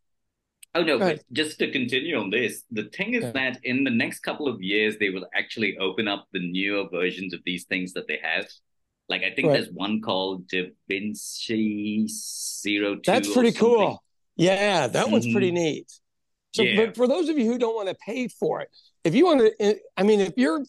Oh 0.75 0.83
no, 0.83 0.99
but 0.99 1.23
just 1.33 1.59
to 1.61 1.71
continue 1.71 2.17
on 2.19 2.29
this, 2.31 2.65
the 2.71 2.85
thing 2.85 3.15
is 3.15 3.25
yeah. 3.25 3.33
that 3.33 3.59
in 3.65 3.85
the 3.85 3.91
next 3.91 4.21
couple 4.21 4.47
of 4.47 4.61
years, 4.61 4.97
they 4.99 5.09
will 5.09 5.27
actually 5.35 5.79
open 5.79 6.07
up 6.07 6.27
the 6.33 6.41
newer 6.41 6.85
versions 6.93 7.33
of 7.33 7.41
these 7.47 7.65
things 7.65 7.95
that 7.95 8.07
they 8.07 8.21
have. 8.23 8.47
Like 9.09 9.23
I 9.23 9.31
think 9.35 9.49
right. 9.49 9.55
there's 9.55 9.73
one 9.73 10.03
called 10.03 10.47
Da 10.49 10.71
Vinci 10.87 12.07
Zero 12.07 12.97
Two. 12.97 13.01
That's 13.07 13.33
pretty 13.33 13.53
cool. 13.53 14.03
Yeah, 14.39 14.87
that 14.87 15.05
mm-hmm. 15.05 15.13
one's 15.13 15.31
pretty 15.31 15.51
neat. 15.51 15.93
So, 16.55 16.63
yeah. 16.63 16.87
but 16.87 16.97
for 16.97 17.07
those 17.07 17.29
of 17.29 17.39
you 17.39 17.45
who 17.45 17.59
don't 17.59 17.75
want 17.75 17.89
to 17.89 17.95
pay 17.95 18.29
for 18.29 18.61
it, 18.63 18.71
if 19.05 19.15
you 19.15 19.27
want 19.27 19.41
to, 19.41 19.79
I 19.97 20.03
mean, 20.03 20.21
if 20.21 20.33
you're 20.37 20.65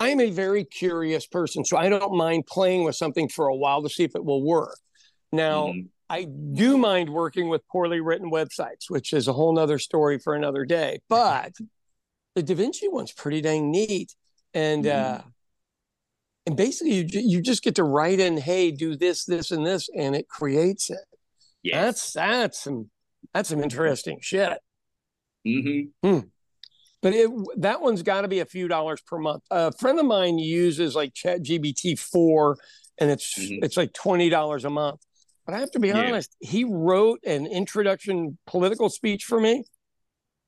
I'm 0.00 0.20
a 0.20 0.30
very 0.30 0.64
curious 0.64 1.26
person, 1.26 1.64
so 1.64 1.76
I 1.76 1.88
don't 1.88 2.16
mind 2.16 2.46
playing 2.46 2.82
with 2.82 2.96
something 2.96 3.28
for 3.28 3.46
a 3.46 3.54
while 3.54 3.82
to 3.82 3.88
see 3.88 4.02
if 4.02 4.16
it 4.16 4.24
will 4.24 4.42
work. 4.42 4.76
Now, 5.30 5.68
mm-hmm. 5.68 5.86
I 6.10 6.24
do 6.24 6.76
mind 6.76 7.08
working 7.08 7.48
with 7.48 7.66
poorly 7.68 8.00
written 8.00 8.30
websites, 8.30 8.90
which 8.90 9.12
is 9.12 9.28
a 9.28 9.32
whole 9.32 9.54
nother 9.54 9.78
story 9.78 10.18
for 10.18 10.34
another 10.34 10.64
day. 10.64 11.00
But 11.08 11.52
the 12.34 12.42
Da 12.42 12.54
Vinci 12.54 12.88
one's 12.88 13.12
pretty 13.12 13.40
dang 13.40 13.70
neat. 13.70 14.14
And 14.52 14.84
mm-hmm. 14.84 15.20
uh 15.20 15.22
and 16.44 16.56
basically 16.56 16.94
you 16.94 17.06
you 17.08 17.40
just 17.40 17.62
get 17.62 17.76
to 17.76 17.84
write 17.84 18.20
in, 18.20 18.36
hey, 18.36 18.72
do 18.72 18.96
this, 18.96 19.24
this, 19.24 19.52
and 19.52 19.64
this, 19.64 19.88
and 19.96 20.16
it 20.16 20.28
creates 20.28 20.90
it. 20.90 20.98
Yes. 21.62 21.84
That's 21.84 22.12
that's 22.12 22.64
some 22.64 22.90
that's 23.34 23.48
some 23.48 23.62
interesting 23.62 24.18
shit. 24.20 24.58
Mm-hmm. 25.46 26.08
Hmm 26.08 26.20
but 27.02 27.12
it 27.12 27.30
that 27.56 27.82
one's 27.82 28.02
got 28.02 28.22
to 28.22 28.28
be 28.28 28.38
a 28.38 28.46
few 28.46 28.68
dollars 28.68 29.00
per 29.02 29.18
month. 29.18 29.42
A 29.50 29.72
friend 29.72 29.98
of 29.98 30.06
mine 30.06 30.38
uses 30.38 30.94
like 30.94 31.12
Chat 31.12 31.42
GPT 31.42 31.98
four, 31.98 32.56
and 32.98 33.10
it's 33.10 33.38
mm-hmm. 33.38 33.62
it's 33.64 33.76
like 33.76 33.92
twenty 33.92 34.30
dollars 34.30 34.64
a 34.64 34.70
month. 34.70 35.00
But 35.44 35.56
I 35.56 35.58
have 35.58 35.72
to 35.72 35.80
be 35.80 35.88
yeah. 35.88 35.98
honest, 35.98 36.34
he 36.38 36.62
wrote 36.62 37.18
an 37.26 37.46
introduction 37.46 38.38
political 38.46 38.88
speech 38.88 39.24
for 39.24 39.40
me, 39.40 39.64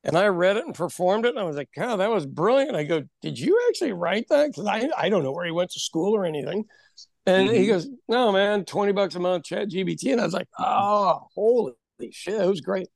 and 0.04 0.16
I 0.16 0.28
read 0.28 0.56
it 0.56 0.64
and 0.64 0.74
performed 0.74 1.26
it, 1.26 1.30
and 1.30 1.40
I 1.40 1.42
was 1.42 1.56
like, 1.56 1.70
"God, 1.76 1.96
that 1.96 2.10
was 2.10 2.24
brilliant." 2.24 2.76
I 2.76 2.84
go, 2.84 3.02
"Did 3.20 3.36
you 3.38 3.60
actually 3.68 3.92
write 3.92 4.28
that?" 4.30 4.46
Because 4.46 4.66
I 4.66 4.88
I 4.96 5.08
don't 5.08 5.24
know 5.24 5.32
where 5.32 5.44
he 5.44 5.52
went 5.52 5.72
to 5.72 5.80
school 5.80 6.14
or 6.14 6.24
anything. 6.24 6.64
And 7.26 7.48
mm-hmm. 7.48 7.58
he 7.58 7.66
goes, 7.66 7.88
"No, 8.08 8.30
man, 8.30 8.64
twenty 8.64 8.92
bucks 8.92 9.16
a 9.16 9.20
month, 9.20 9.46
Chat 9.46 9.70
GPT." 9.70 10.12
And 10.12 10.20
I 10.20 10.24
was 10.24 10.34
like, 10.34 10.48
"Oh, 10.56 11.26
holy 11.34 11.72
shit, 12.12 12.40
it 12.40 12.48
was 12.48 12.60
great." 12.60 12.88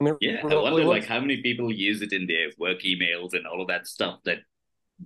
I 0.00 0.04
mean, 0.04 0.16
yeah, 0.20 0.40
I 0.42 0.54
wonder 0.54 0.84
like 0.84 1.04
how 1.04 1.20
many 1.20 1.40
people 1.40 1.72
use 1.72 2.02
it 2.02 2.12
in 2.12 2.26
their 2.26 2.48
work 2.58 2.80
emails 2.82 3.32
and 3.32 3.46
all 3.46 3.62
of 3.62 3.68
that 3.68 3.86
stuff 3.86 4.20
that 4.24 4.38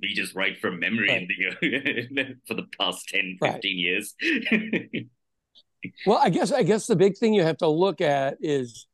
we 0.01 0.15
just 0.15 0.35
write 0.35 0.59
from 0.61 0.81
memory 0.81 1.09
right. 1.09 1.29
in 1.63 2.15
the, 2.15 2.35
for 2.47 2.55
the 2.55 2.67
past 2.79 3.09
10, 3.09 3.39
15 3.41 3.41
right. 3.43 3.65
years. 3.65 4.15
well, 6.07 6.19
I 6.19 6.31
guess 6.31 6.53
I 6.53 6.63
guess 6.63 6.87
the 6.87 6.97
big 6.97 7.17
thing 7.17 7.35
you 7.35 7.43
have 7.43 7.59
to 7.59 7.69
look 7.69 8.01
at 8.01 8.39
is 8.41 8.87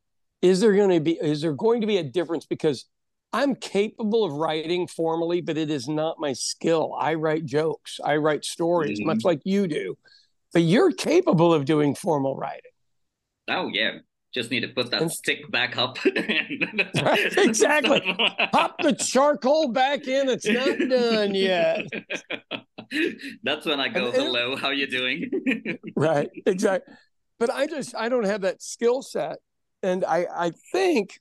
is 0.42 0.60
there 0.60 0.74
going 0.74 0.90
to 0.90 1.00
be 1.00 1.12
is 1.12 1.40
there 1.40 1.54
going 1.54 1.80
to 1.80 1.86
be 1.86 1.98
a 1.98 2.04
difference 2.04 2.46
because 2.46 2.86
I'm 3.32 3.56
capable 3.56 4.24
of 4.24 4.32
writing 4.32 4.86
formally, 4.86 5.40
but 5.40 5.58
it 5.58 5.70
is 5.70 5.88
not 5.88 6.20
my 6.20 6.34
skill. 6.34 6.94
I 6.96 7.14
write 7.14 7.44
jokes, 7.44 7.98
I 8.04 8.16
write 8.16 8.44
stories, 8.44 9.00
mm-hmm. 9.00 9.08
much 9.08 9.24
like 9.24 9.40
you 9.44 9.66
do. 9.66 9.96
But 10.52 10.62
you're 10.62 10.92
capable 10.92 11.52
of 11.52 11.64
doing 11.64 11.96
formal 11.96 12.36
writing. 12.36 12.70
Oh 13.48 13.68
yeah, 13.72 13.98
just 14.34 14.50
need 14.50 14.60
to 14.60 14.68
put 14.68 14.90
that 14.90 15.02
and, 15.02 15.12
stick 15.12 15.50
back 15.50 15.76
up. 15.78 15.96
exactly. 16.06 18.00
Pop 18.52 18.76
the 18.82 18.92
charcoal 18.92 19.68
back 19.68 20.08
in. 20.08 20.28
It's 20.28 20.46
not 20.46 20.78
done 20.88 21.34
yet. 21.34 21.86
That's 23.44 23.64
when 23.64 23.80
I 23.80 23.88
go, 23.88 24.06
and, 24.06 24.14
hello, 24.14 24.56
how 24.56 24.70
you 24.70 24.88
doing? 24.88 25.30
right. 25.96 26.28
Exactly. 26.46 26.94
But 27.38 27.50
I 27.50 27.66
just 27.66 27.94
I 27.94 28.08
don't 28.08 28.26
have 28.26 28.42
that 28.42 28.60
skill 28.60 29.02
set. 29.02 29.38
And 29.82 30.04
I 30.04 30.26
I 30.34 30.52
think 30.72 31.18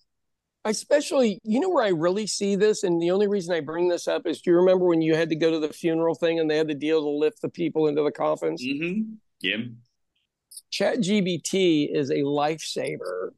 especially 0.66 1.40
you 1.44 1.60
know 1.60 1.70
where 1.70 1.84
I 1.84 1.90
really 1.90 2.26
see 2.26 2.56
this, 2.56 2.84
and 2.84 3.02
the 3.02 3.12
only 3.12 3.28
reason 3.28 3.54
I 3.54 3.60
bring 3.60 3.90
this 3.90 4.08
up 4.08 4.26
is 4.26 4.42
do 4.42 4.52
you 4.52 4.58
remember 4.58 4.86
when 4.86 5.02
you 5.02 5.16
had 5.16 5.30
to 5.30 5.36
go 5.36 5.52
to 5.52 5.60
the 5.60 5.72
funeral 5.72 6.16
thing 6.16 6.40
and 6.40 6.50
they 6.50 6.58
had 6.58 6.68
the 6.68 6.76
deal 6.76 7.02
to 7.02 7.10
lift 7.10 7.42
the 7.42 7.50
people 7.50 7.88
into 7.88 8.02
the 8.02 8.12
coffins? 8.12 8.64
Mm-hmm. 8.64 9.14
Yeah. 9.42 9.58
ChatGPT 10.72 11.94
is 11.94 12.10
a 12.10 12.20
lifesaver 12.20 13.30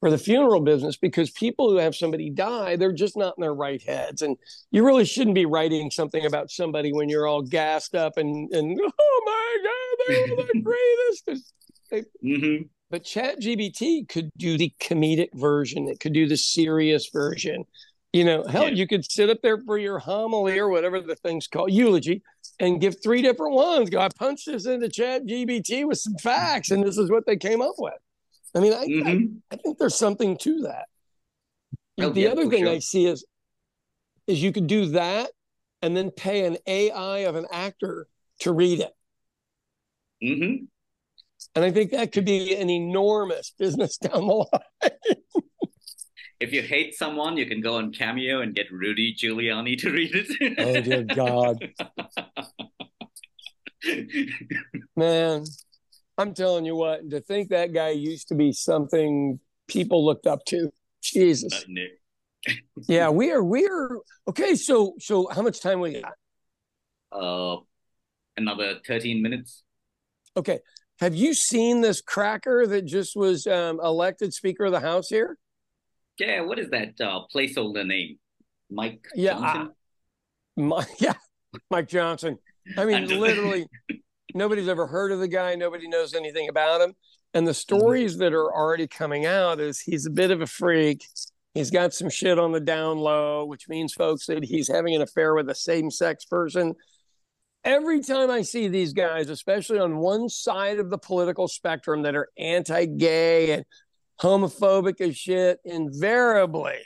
for 0.00 0.10
the 0.10 0.18
funeral 0.18 0.60
business 0.60 0.96
because 0.96 1.30
people 1.30 1.70
who 1.70 1.76
have 1.76 1.94
somebody 1.94 2.30
die, 2.30 2.76
they're 2.76 2.92
just 2.92 3.16
not 3.16 3.34
in 3.36 3.42
their 3.42 3.54
right 3.54 3.82
heads. 3.82 4.22
And 4.22 4.36
you 4.70 4.84
really 4.84 5.04
shouldn't 5.04 5.34
be 5.34 5.46
writing 5.46 5.90
something 5.90 6.24
about 6.24 6.50
somebody 6.50 6.92
when 6.92 7.08
you're 7.08 7.26
all 7.26 7.42
gassed 7.42 7.94
up 7.94 8.16
and, 8.16 8.50
and 8.52 8.80
oh 8.82 9.22
my 9.26 9.56
God, 9.64 10.04
they're 10.08 10.36
the 10.36 10.62
greatest. 11.26 11.52
They, 11.90 12.02
mm-hmm. 12.24 12.62
but 12.90 13.04
Chat 13.04 13.40
GPT 13.40 14.08
could 14.08 14.30
do 14.38 14.56
the 14.56 14.72
comedic 14.80 15.30
version. 15.34 15.86
It 15.88 16.00
could 16.00 16.14
do 16.14 16.26
the 16.26 16.36
serious 16.36 17.10
version. 17.12 17.64
You 18.12 18.24
know, 18.24 18.44
hell, 18.44 18.64
yeah. 18.64 18.74
you 18.74 18.88
could 18.88 19.10
sit 19.10 19.30
up 19.30 19.38
there 19.42 19.58
for 19.58 19.78
your 19.78 19.98
homily 19.98 20.58
or 20.58 20.68
whatever 20.68 21.00
the 21.00 21.14
thing's 21.14 21.46
called, 21.46 21.70
eulogy, 21.70 22.22
and 22.60 22.80
give 22.80 23.02
three 23.02 23.22
different 23.22 23.54
ones. 23.54 23.90
Go, 23.90 23.98
I 23.98 24.08
punched 24.08 24.46
this 24.46 24.66
into 24.66 24.88
Chat 24.88 25.26
GPT 25.26 25.86
with 25.86 25.98
some 25.98 26.14
facts, 26.16 26.70
and 26.70 26.84
this 26.84 26.98
is 26.98 27.10
what 27.10 27.26
they 27.26 27.36
came 27.36 27.62
up 27.62 27.74
with. 27.78 27.94
I 28.54 28.60
mean, 28.60 28.72
I, 28.72 28.86
mm-hmm. 28.86 29.24
I, 29.50 29.54
I, 29.54 29.56
think 29.56 29.78
there's 29.78 29.96
something 29.96 30.36
to 30.38 30.62
that. 30.62 30.86
Oh, 32.00 32.10
the 32.10 32.22
yeah, 32.22 32.28
other 32.30 32.48
thing 32.48 32.64
sure. 32.64 32.72
I 32.72 32.78
see 32.78 33.06
is 33.06 33.24
is 34.26 34.42
you 34.42 34.52
could 34.52 34.66
do 34.66 34.86
that 34.86 35.30
and 35.82 35.96
then 35.96 36.10
pay 36.10 36.46
an 36.46 36.58
AI 36.66 37.18
of 37.20 37.36
an 37.36 37.46
actor 37.50 38.06
to 38.40 38.52
read 38.52 38.80
it. 38.80 38.92
Mm-hmm. 40.22 40.64
And 41.54 41.64
I 41.64 41.70
think 41.70 41.90
that 41.90 42.12
could 42.12 42.24
be 42.24 42.54
an 42.54 42.70
enormous 42.70 43.52
business 43.58 43.96
down 43.98 44.26
the 44.26 44.34
line. 44.34 44.90
If 46.40 46.52
you 46.52 46.62
hate 46.62 46.94
someone, 46.94 47.36
you 47.36 47.46
can 47.46 47.60
go 47.60 47.76
on 47.76 47.92
Cameo 47.92 48.40
and 48.40 48.54
get 48.54 48.72
Rudy 48.72 49.14
Giuliani 49.14 49.78
to 49.78 49.90
read 49.90 50.10
it. 50.14 50.54
oh 50.58 50.80
dear 50.80 51.02
God. 51.04 51.58
Man, 54.96 55.44
I'm 56.18 56.34
telling 56.34 56.64
you 56.64 56.74
what, 56.76 57.08
to 57.10 57.20
think 57.20 57.50
that 57.50 57.72
guy 57.72 57.90
used 57.90 58.28
to 58.28 58.34
be 58.34 58.52
something 58.52 59.38
people 59.68 60.04
looked 60.04 60.26
up 60.26 60.44
to. 60.46 60.70
Jesus. 61.02 61.64
yeah, 62.88 63.08
we 63.08 63.30
are 63.30 63.42
we 63.42 63.66
are 63.66 63.98
okay, 64.28 64.54
so 64.54 64.94
so 64.98 65.28
how 65.28 65.42
much 65.42 65.60
time 65.60 65.80
we 65.80 66.00
got? 66.00 66.14
Uh 67.12 67.56
another 68.36 68.76
13 68.86 69.22
minutes. 69.22 69.62
Okay. 70.36 70.60
Have 71.00 71.14
you 71.14 71.34
seen 71.34 71.80
this 71.80 72.00
cracker 72.00 72.66
that 72.66 72.84
just 72.84 73.16
was 73.16 73.46
um, 73.46 73.80
elected 73.82 74.34
Speaker 74.34 74.66
of 74.66 74.72
the 74.72 74.80
House 74.80 75.08
here? 75.08 75.36
Yeah, 76.20 76.42
what 76.42 76.58
is 76.58 76.68
that 76.70 77.00
uh, 77.00 77.22
placeholder 77.34 77.86
name? 77.86 78.18
Mike 78.70 79.06
yeah, 79.14 79.32
Johnson? 79.32 79.62
Uh, 79.62 79.66
my, 80.62 80.86
yeah, 80.98 81.14
Mike 81.70 81.88
Johnson. 81.88 82.38
I 82.76 82.84
mean, 82.84 83.08
literally, 83.08 83.66
nobody's 84.34 84.68
ever 84.68 84.86
heard 84.86 85.12
of 85.12 85.18
the 85.18 85.28
guy. 85.28 85.54
Nobody 85.54 85.88
knows 85.88 86.14
anything 86.14 86.48
about 86.48 86.82
him. 86.82 86.94
And 87.32 87.46
the 87.46 87.52
mm-hmm. 87.52 87.76
stories 87.76 88.18
that 88.18 88.34
are 88.34 88.52
already 88.52 88.86
coming 88.86 89.24
out 89.24 89.60
is 89.60 89.80
he's 89.80 90.06
a 90.06 90.10
bit 90.10 90.30
of 90.30 90.42
a 90.42 90.46
freak. 90.46 91.04
He's 91.54 91.70
got 91.70 91.94
some 91.94 92.10
shit 92.10 92.38
on 92.38 92.52
the 92.52 92.60
down 92.60 92.98
low, 92.98 93.46
which 93.46 93.68
means, 93.68 93.94
folks, 93.94 94.26
that 94.26 94.44
he's 94.44 94.68
having 94.68 94.94
an 94.94 95.02
affair 95.02 95.34
with 95.34 95.48
a 95.48 95.54
same 95.54 95.90
sex 95.90 96.24
person 96.24 96.74
every 97.64 98.00
time 98.00 98.30
I 98.30 98.42
see 98.42 98.68
these 98.68 98.92
guys, 98.92 99.28
especially 99.28 99.78
on 99.78 99.98
one 99.98 100.28
side 100.28 100.78
of 100.78 100.90
the 100.90 100.98
political 100.98 101.48
spectrum 101.48 102.02
that 102.02 102.14
are 102.14 102.28
anti 102.38 102.86
gay 102.86 103.52
and 103.52 103.64
homophobic 104.20 105.00
as 105.00 105.16
shit, 105.16 105.58
invariably, 105.64 106.78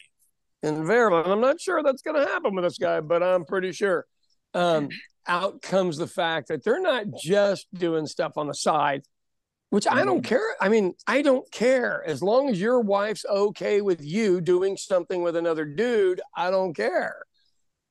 invariably, 0.62 1.22
and 1.22 1.32
I'm 1.32 1.40
not 1.40 1.60
sure 1.60 1.82
that's 1.82 2.02
going 2.02 2.20
to 2.20 2.26
happen 2.26 2.54
with 2.54 2.64
this 2.64 2.78
guy, 2.78 3.00
but 3.00 3.22
I'm 3.22 3.44
pretty 3.44 3.72
sure. 3.72 4.06
Um, 4.54 4.88
out 5.26 5.62
comes 5.62 5.96
the 5.96 6.06
fact 6.06 6.48
that 6.48 6.62
they're 6.62 6.80
not 6.80 7.06
just 7.20 7.66
doing 7.74 8.06
stuff 8.06 8.32
on 8.36 8.46
the 8.46 8.54
side, 8.54 9.02
which 9.70 9.86
I 9.86 10.04
don't 10.04 10.18
mm-hmm. 10.18 10.28
care. 10.28 10.56
I 10.60 10.68
mean, 10.68 10.94
I 11.06 11.22
don't 11.22 11.50
care. 11.50 12.04
As 12.06 12.22
long 12.22 12.50
as 12.50 12.60
your 12.60 12.80
wife's 12.80 13.24
okay 13.24 13.80
with 13.80 14.04
you 14.04 14.40
doing 14.40 14.76
something 14.76 15.22
with 15.22 15.34
another 15.34 15.64
dude, 15.64 16.20
I 16.36 16.50
don't 16.50 16.74
care 16.74 17.16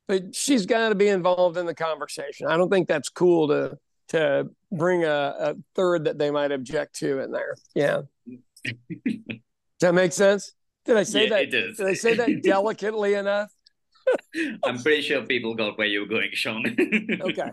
but 0.08 0.36
she's 0.36 0.66
got 0.66 0.90
to 0.90 0.96
be 0.96 1.08
involved 1.08 1.58
in 1.58 1.66
the 1.66 1.76
conversation. 1.76 2.48
I 2.48 2.58
don't 2.58 2.70
think 2.70 2.88
that's 2.88 3.10
cool 3.10 3.48
to 3.50 3.78
to 4.10 4.50
bring 4.72 5.06
a, 5.06 5.36
a 5.40 5.56
third 5.76 6.06
that 6.06 6.20
they 6.20 6.30
might 6.30 6.52
object 6.52 6.98
to 6.98 7.20
in 7.20 7.32
there. 7.32 7.56
Yeah. 7.74 8.02
Does 8.64 9.40
that 9.80 9.94
make 9.94 10.14
sense? 10.14 10.54
Did 10.86 10.98
I 10.98 11.04
say 11.04 11.24
yeah, 11.24 11.30
that? 11.30 11.42
It 11.42 11.52
does. 11.52 11.78
Did 11.78 11.88
I 11.88 11.94
say 11.94 12.14
that 12.16 12.42
delicately 12.44 13.14
enough? 13.14 13.50
I'm 14.64 14.82
pretty 14.82 15.02
sure 15.02 15.26
people 15.26 15.56
got 15.56 15.78
where 15.78 15.88
you 15.88 16.02
were 16.02 16.08
going, 16.08 16.30
Sean. 16.34 16.66
okay. 17.22 17.52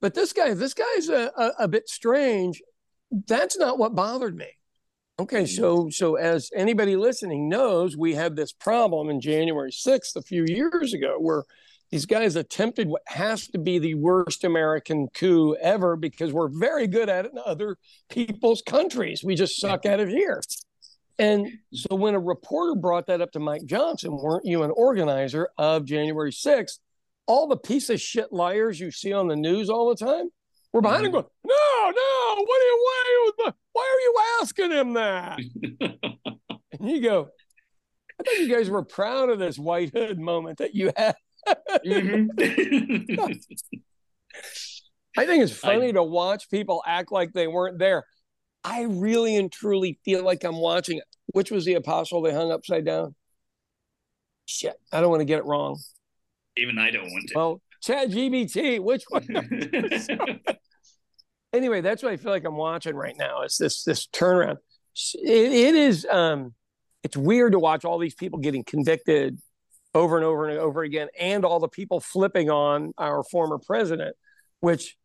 But 0.00 0.14
this 0.14 0.32
guy, 0.32 0.54
this 0.54 0.74
guy's 0.74 1.08
a, 1.08 1.32
a, 1.36 1.52
a, 1.60 1.68
bit 1.68 1.88
strange. 1.88 2.62
That's 3.10 3.56
not 3.56 3.78
what 3.78 3.94
bothered 3.94 4.36
me. 4.36 4.48
Okay, 5.20 5.46
so 5.46 5.88
so 5.90 6.14
as 6.14 6.50
anybody 6.54 6.94
listening 6.94 7.48
knows, 7.48 7.96
we 7.96 8.14
had 8.14 8.36
this 8.36 8.52
problem 8.52 9.10
in 9.10 9.20
January 9.20 9.72
6th 9.72 10.14
a 10.14 10.22
few 10.22 10.44
years 10.46 10.94
ago 10.94 11.16
where 11.18 11.42
these 11.90 12.06
guys 12.06 12.36
attempted 12.36 12.88
what 12.88 13.02
has 13.06 13.48
to 13.48 13.58
be 13.58 13.78
the 13.78 13.94
worst 13.94 14.44
American 14.44 15.08
coup 15.08 15.56
ever 15.60 15.96
because 15.96 16.32
we're 16.32 16.48
very 16.48 16.86
good 16.86 17.08
at 17.08 17.24
it 17.24 17.32
in 17.32 17.38
other 17.44 17.78
people's 18.10 18.62
countries. 18.62 19.24
We 19.24 19.34
just 19.34 19.58
suck 19.58 19.86
at 19.86 20.00
it 20.00 20.08
here. 20.08 20.42
And 21.18 21.48
so 21.72 21.96
when 21.96 22.14
a 22.14 22.20
reporter 22.20 22.78
brought 22.78 23.06
that 23.06 23.20
up 23.20 23.32
to 23.32 23.40
Mike 23.40 23.64
Johnson, 23.64 24.16
weren't 24.16 24.44
you 24.44 24.62
an 24.62 24.70
organizer 24.70 25.48
of 25.56 25.84
January 25.84 26.30
6th? 26.30 26.78
All 27.26 27.46
the 27.46 27.56
piece 27.56 27.90
of 27.90 28.00
shit 28.00 28.32
liars 28.32 28.78
you 28.78 28.90
see 28.90 29.12
on 29.12 29.26
the 29.26 29.36
news 29.36 29.68
all 29.68 29.88
the 29.88 29.96
time 29.96 30.28
were 30.72 30.80
behind 30.80 31.06
him 31.06 31.12
mm-hmm. 31.12 31.20
going, 31.20 31.26
No, 31.44 31.90
no, 31.90 32.44
what 32.44 32.60
are 32.60 32.64
you, 32.64 33.32
why, 33.36 33.52
why 33.72 33.82
are 33.82 34.00
you 34.00 34.14
asking 34.42 34.70
him 34.70 34.92
that? 34.92 35.38
and 36.80 36.90
you 36.90 37.00
go, 37.00 37.28
I 38.20 38.22
thought 38.22 38.38
you 38.38 38.54
guys 38.54 38.70
were 38.70 38.84
proud 38.84 39.30
of 39.30 39.38
this 39.38 39.58
white 39.58 39.90
hood 39.92 40.18
moment 40.18 40.58
that 40.58 40.74
you 40.74 40.92
had 40.96 41.16
mm-hmm. 41.46 42.28
I 45.16 45.26
think 45.26 45.42
it's 45.42 45.52
funny 45.52 45.88
I, 45.88 45.92
to 45.92 46.02
watch 46.02 46.50
people 46.50 46.82
act 46.86 47.10
like 47.10 47.32
they 47.32 47.46
weren't 47.46 47.78
there. 47.78 48.04
I 48.64 48.82
really 48.82 49.36
and 49.36 49.50
truly 49.50 49.98
feel 50.04 50.24
like 50.24 50.44
I'm 50.44 50.56
watching. 50.56 51.00
Which 51.34 51.50
was 51.50 51.64
the 51.64 51.74
apostle 51.74 52.22
they 52.22 52.32
hung 52.32 52.52
upside 52.52 52.84
down? 52.84 53.14
Shit, 54.46 54.74
I 54.92 55.00
don't 55.00 55.10
want 55.10 55.20
to 55.20 55.26
get 55.26 55.38
it 55.38 55.44
wrong. 55.44 55.78
Even 56.56 56.78
I 56.78 56.90
don't 56.90 57.10
want 57.10 57.28
to. 57.28 57.34
Well, 57.36 57.60
Chat 57.82 58.08
GPT, 58.08 58.80
which 58.80 59.04
one? 59.08 59.26
anyway, 61.52 61.80
that's 61.80 62.02
what 62.02 62.12
I 62.12 62.16
feel 62.16 62.32
like 62.32 62.44
I'm 62.44 62.56
watching 62.56 62.96
right 62.96 63.14
now. 63.18 63.42
Is 63.42 63.58
this 63.58 63.84
this 63.84 64.06
turnaround? 64.06 64.56
it, 65.14 65.52
it 65.52 65.74
is. 65.74 66.06
Um, 66.10 66.54
it's 67.04 67.16
weird 67.16 67.52
to 67.52 67.58
watch 67.58 67.84
all 67.84 67.98
these 67.98 68.14
people 68.14 68.38
getting 68.38 68.64
convicted 68.64 69.38
over 69.98 70.16
and 70.16 70.24
over 70.24 70.48
and 70.48 70.58
over 70.58 70.82
again, 70.82 71.08
and 71.18 71.44
all 71.44 71.60
the 71.60 71.68
people 71.68 72.00
flipping 72.00 72.50
on 72.50 72.92
our 72.98 73.24
former 73.24 73.58
president, 73.58 74.16
which, 74.60 74.96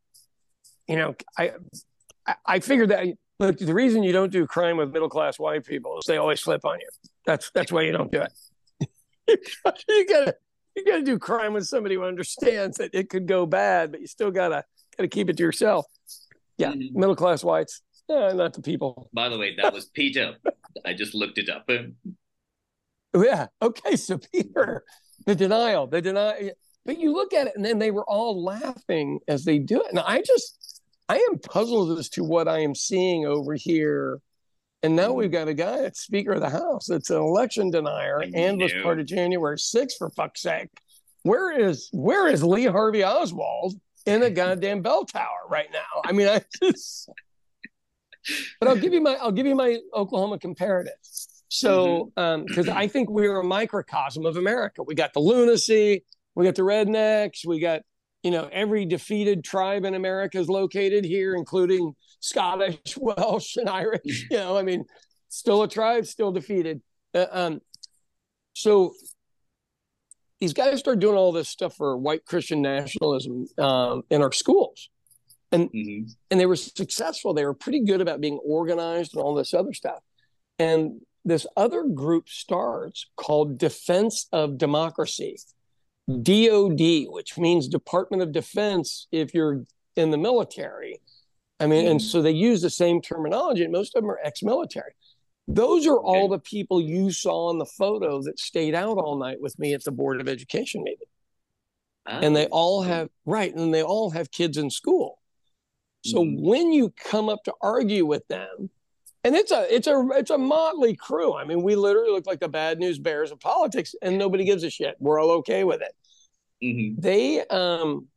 you 0.87 0.95
know, 0.95 1.15
I 1.37 1.53
I 2.45 2.59
figured 2.59 2.89
that 2.89 3.07
look, 3.39 3.57
the 3.57 3.73
reason 3.73 4.03
you 4.03 4.13
don't 4.13 4.31
do 4.31 4.45
crime 4.45 4.77
with 4.77 4.91
middle 4.91 5.09
class 5.09 5.39
white 5.39 5.65
people 5.65 5.97
is 5.99 6.05
they 6.05 6.17
always 6.17 6.39
flip 6.39 6.63
on 6.65 6.79
you. 6.79 6.89
That's 7.25 7.51
that's 7.53 7.71
why 7.71 7.81
you 7.81 7.91
don't 7.91 8.11
do 8.11 8.21
it. 8.21 8.89
you 9.87 10.07
gotta 10.07 10.35
you 10.75 10.85
gotta 10.85 11.03
do 11.03 11.17
crime 11.17 11.53
with 11.53 11.65
somebody 11.65 11.95
who 11.95 12.03
understands 12.03 12.77
that 12.77 12.91
it 12.93 13.09
could 13.09 13.27
go 13.27 13.45
bad, 13.45 13.91
but 13.91 14.01
you 14.01 14.07
still 14.07 14.31
gotta 14.31 14.63
gotta 14.97 15.07
keep 15.07 15.29
it 15.29 15.37
to 15.37 15.43
yourself. 15.43 15.85
Yeah, 16.57 16.71
mm-hmm. 16.71 16.99
middle 16.99 17.15
class 17.15 17.43
whites. 17.43 17.81
Yeah, 18.07 18.33
not 18.33 18.53
the 18.53 18.61
people. 18.61 19.09
By 19.13 19.29
the 19.29 19.37
way, 19.37 19.55
that 19.61 19.73
was 19.73 19.85
Peter. 19.85 20.35
I 20.85 20.93
just 20.93 21.15
looked 21.15 21.37
it 21.37 21.49
up. 21.49 21.69
Yeah. 23.23 23.47
Okay. 23.61 23.95
So 23.95 24.17
Peter, 24.17 24.83
the 25.25 25.35
denial, 25.35 25.87
the 25.87 26.01
denial. 26.01 26.51
But 26.85 26.99
you 26.99 27.13
look 27.13 27.33
at 27.33 27.47
it, 27.47 27.53
and 27.55 27.63
then 27.63 27.79
they 27.79 27.91
were 27.91 28.03
all 28.09 28.43
laughing 28.43 29.19
as 29.27 29.45
they 29.45 29.59
do 29.59 29.81
it. 29.81 29.87
And 29.89 29.99
I 29.99 30.21
just, 30.21 30.81
I 31.07 31.17
am 31.29 31.39
puzzled 31.39 31.97
as 31.97 32.09
to 32.09 32.23
what 32.23 32.47
I 32.47 32.59
am 32.59 32.75
seeing 32.75 33.25
over 33.25 33.53
here. 33.53 34.19
And 34.81 34.97
now 34.97 35.13
we've 35.13 35.31
got 35.31 35.47
a 35.47 35.53
guy 35.53 35.81
that's 35.81 36.01
Speaker 36.01 36.33
of 36.33 36.41
the 36.41 36.49
House 36.49 36.87
that's 36.87 37.09
an 37.09 37.21
election 37.21 37.71
denier 37.71 38.19
and 38.33 38.61
was 38.61 38.73
part 38.83 38.99
of 38.99 39.05
January 39.05 39.57
6th, 39.57 39.93
for 39.97 40.09
fuck's 40.09 40.41
sake. 40.41 40.69
Where 41.21 41.57
is 41.57 41.87
where 41.93 42.27
is 42.27 42.43
Lee 42.43 42.65
Harvey 42.65 43.05
Oswald 43.05 43.79
in 44.05 44.23
a 44.23 44.29
goddamn 44.29 44.81
bell 44.81 45.05
tower 45.05 45.47
right 45.49 45.69
now? 45.71 46.01
I 46.03 46.11
mean, 46.11 46.27
I 46.27 46.41
just. 46.61 47.09
But 48.59 48.69
I'll 48.69 48.75
give 48.75 48.91
you 48.91 49.01
my 49.01 49.15
I'll 49.15 49.31
give 49.31 49.45
you 49.45 49.55
my 49.55 49.79
Oklahoma 49.93 50.37
comparative. 50.37 50.93
So, 51.53 52.11
because 52.15 52.47
mm-hmm. 52.47 52.69
um, 52.71 52.77
I 52.77 52.87
think 52.93 53.11
we're 53.11 53.39
a 53.39 53.43
microcosm 53.43 54.25
of 54.25 54.37
America. 54.37 54.81
We 54.81 54.95
got 54.95 55.13
the 55.13 55.19
lunacy, 55.19 56.03
we 56.33 56.45
got 56.45 56.55
the 56.55 56.63
rednecks, 56.63 57.45
we 57.45 57.59
got 57.59 57.81
you 58.23 58.31
know 58.31 58.49
every 58.51 58.85
defeated 58.85 59.43
tribe 59.43 59.85
in 59.85 59.93
America 59.93 60.39
is 60.39 60.49
located 60.49 61.05
here, 61.05 61.35
including 61.35 61.93
Scottish, 62.21 62.79
Welsh, 62.97 63.57
and 63.57 63.69
Irish. 63.69 64.25
You 64.31 64.37
know, 64.37 64.57
I 64.57 64.63
mean, 64.63 64.85
still 65.29 65.61
a 65.61 65.67
tribe, 65.67 66.07
still 66.07 66.31
defeated. 66.31 66.81
Uh, 67.13 67.27
um, 67.31 67.61
so 68.53 68.95
these 70.39 70.53
guys 70.53 70.79
start 70.79 70.97
doing 70.97 71.15
all 71.15 71.31
this 71.31 71.49
stuff 71.49 71.75
for 71.75 71.95
white 71.95 72.25
Christian 72.25 72.63
nationalism 72.63 73.45
um, 73.59 74.01
in 74.09 74.23
our 74.23 74.31
schools. 74.31 74.89
And, 75.51 75.69
mm-hmm. 75.69 76.09
and 76.31 76.39
they 76.39 76.47
were 76.47 76.55
successful. 76.55 77.35
They 77.35 77.45
were 77.45 77.53
pretty 77.53 77.81
good 77.81 78.01
about 78.01 78.21
being 78.21 78.39
organized 78.43 79.13
and 79.13 79.23
all 79.23 79.35
this 79.35 79.53
other 79.53 79.73
stuff. 79.73 79.99
And 80.57 81.01
this 81.25 81.47
other 81.55 81.83
group 81.83 82.27
starts 82.29 83.05
called 83.15 83.57
Defense 83.57 84.27
of 84.31 84.57
Democracy, 84.57 85.37
DOD, 86.07 87.05
which 87.07 87.37
means 87.37 87.67
Department 87.67 88.23
of 88.23 88.31
Defense 88.31 89.07
if 89.11 89.33
you're 89.33 89.63
in 89.95 90.11
the 90.11 90.17
military. 90.17 90.99
I 91.59 91.67
mean, 91.67 91.83
mm-hmm. 91.83 91.91
and 91.91 92.01
so 92.01 92.21
they 92.21 92.31
use 92.31 92.61
the 92.61 92.69
same 92.69 93.01
terminology, 93.01 93.63
and 93.63 93.71
most 93.71 93.95
of 93.95 94.01
them 94.01 94.11
are 94.11 94.19
ex-military. 94.23 94.93
Those 95.47 95.87
are 95.87 95.99
all 95.99 96.27
the 96.27 96.39
people 96.39 96.81
you 96.81 97.11
saw 97.11 97.51
in 97.51 97.57
the 97.57 97.65
photo 97.65 98.21
that 98.23 98.39
stayed 98.39 98.75
out 98.75 98.97
all 98.97 99.17
night 99.17 99.41
with 99.41 99.57
me 99.59 99.73
at 99.73 99.83
the 99.83 99.91
Board 99.91 100.19
of 100.19 100.27
Education 100.27 100.83
meeting. 100.83 101.07
And 102.05 102.35
they 102.35 102.45
oh. 102.47 102.51
all 102.51 102.81
have 102.83 103.09
right, 103.25 103.53
and 103.53 103.73
they 103.73 103.83
all 103.83 104.09
have 104.09 104.29
kids 104.31 104.57
in 104.57 104.69
school. 104.69 105.19
So 106.05 106.17
mm-hmm. 106.19 106.45
when 106.45 106.73
you 106.73 106.93
come 107.01 107.29
up 107.29 107.43
to 107.45 107.53
argue 107.61 108.05
with 108.05 108.27
them, 108.27 108.69
and 109.23 109.35
it's 109.35 109.51
a 109.51 109.73
it's 109.73 109.87
a 109.87 110.07
it's 110.15 110.31
a 110.31 110.37
motley 110.37 110.95
crew. 110.95 111.35
I 111.35 111.45
mean, 111.45 111.63
we 111.63 111.75
literally 111.75 112.11
look 112.11 112.27
like 112.27 112.39
the 112.39 112.49
bad 112.49 112.79
news 112.79 112.99
bears 112.99 113.31
of 113.31 113.39
politics, 113.39 113.95
and 114.01 114.17
nobody 114.17 114.43
gives 114.43 114.63
a 114.63 114.69
shit. 114.69 114.95
We're 114.99 115.19
all 115.19 115.31
okay 115.31 115.63
with 115.63 115.81
it. 115.81 115.93
Mm-hmm. 116.63 117.01
They 117.01 117.45
um 117.47 118.07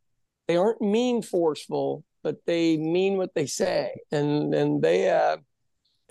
they 0.47 0.57
aren't 0.57 0.81
mean 0.81 1.21
forceful, 1.21 2.03
but 2.23 2.45
they 2.45 2.77
mean 2.77 3.17
what 3.17 3.33
they 3.35 3.45
say, 3.45 3.95
and 4.11 4.53
and 4.53 4.81
they 4.81 5.09
uh 5.09 5.37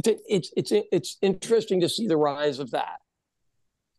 it's 0.04 0.22
it's 0.28 0.52
it's 0.56 0.86
it's 0.90 1.18
interesting 1.20 1.80
to 1.80 1.88
see 1.88 2.06
the 2.06 2.16
rise 2.16 2.58
of 2.58 2.70
that. 2.70 3.00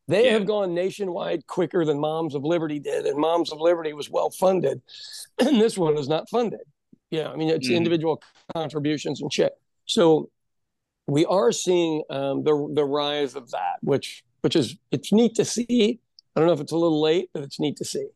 They 0.07 0.25
yeah. 0.25 0.33
have 0.33 0.45
gone 0.45 0.73
nationwide 0.73 1.47
quicker 1.47 1.83
than 1.83 1.99
Moms 1.99 2.33
of 2.33 2.43
Liberty 2.43 2.79
did, 2.79 3.05
and 3.05 3.19
Moms 3.19 3.51
of 3.51 3.59
Liberty 3.59 3.93
was 3.93 4.09
well 4.09 4.31
funded, 4.31 4.81
and 5.39 5.61
this 5.61 5.77
one 5.77 5.97
is 5.97 6.07
not 6.07 6.29
funded. 6.29 6.61
Yeah, 7.11 7.29
I 7.29 7.35
mean 7.35 7.49
it's 7.49 7.69
mm. 7.69 7.75
individual 7.75 8.21
contributions 8.55 9.21
and 9.21 9.31
shit. 9.31 9.53
So 9.85 10.29
we 11.07 11.25
are 11.25 11.51
seeing 11.51 12.03
um, 12.09 12.43
the 12.43 12.71
the 12.73 12.85
rise 12.85 13.35
of 13.35 13.51
that, 13.51 13.77
which 13.81 14.23
which 14.41 14.55
is 14.55 14.75
it's 14.91 15.11
neat 15.11 15.35
to 15.35 15.45
see. 15.45 15.99
I 16.35 16.39
don't 16.39 16.47
know 16.47 16.53
if 16.53 16.59
it's 16.59 16.71
a 16.71 16.77
little 16.77 17.01
late, 17.01 17.29
but 17.33 17.43
it's 17.43 17.59
neat 17.59 17.77
to 17.77 17.85
see. 17.85 18.07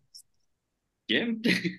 Yeah, 1.08 1.27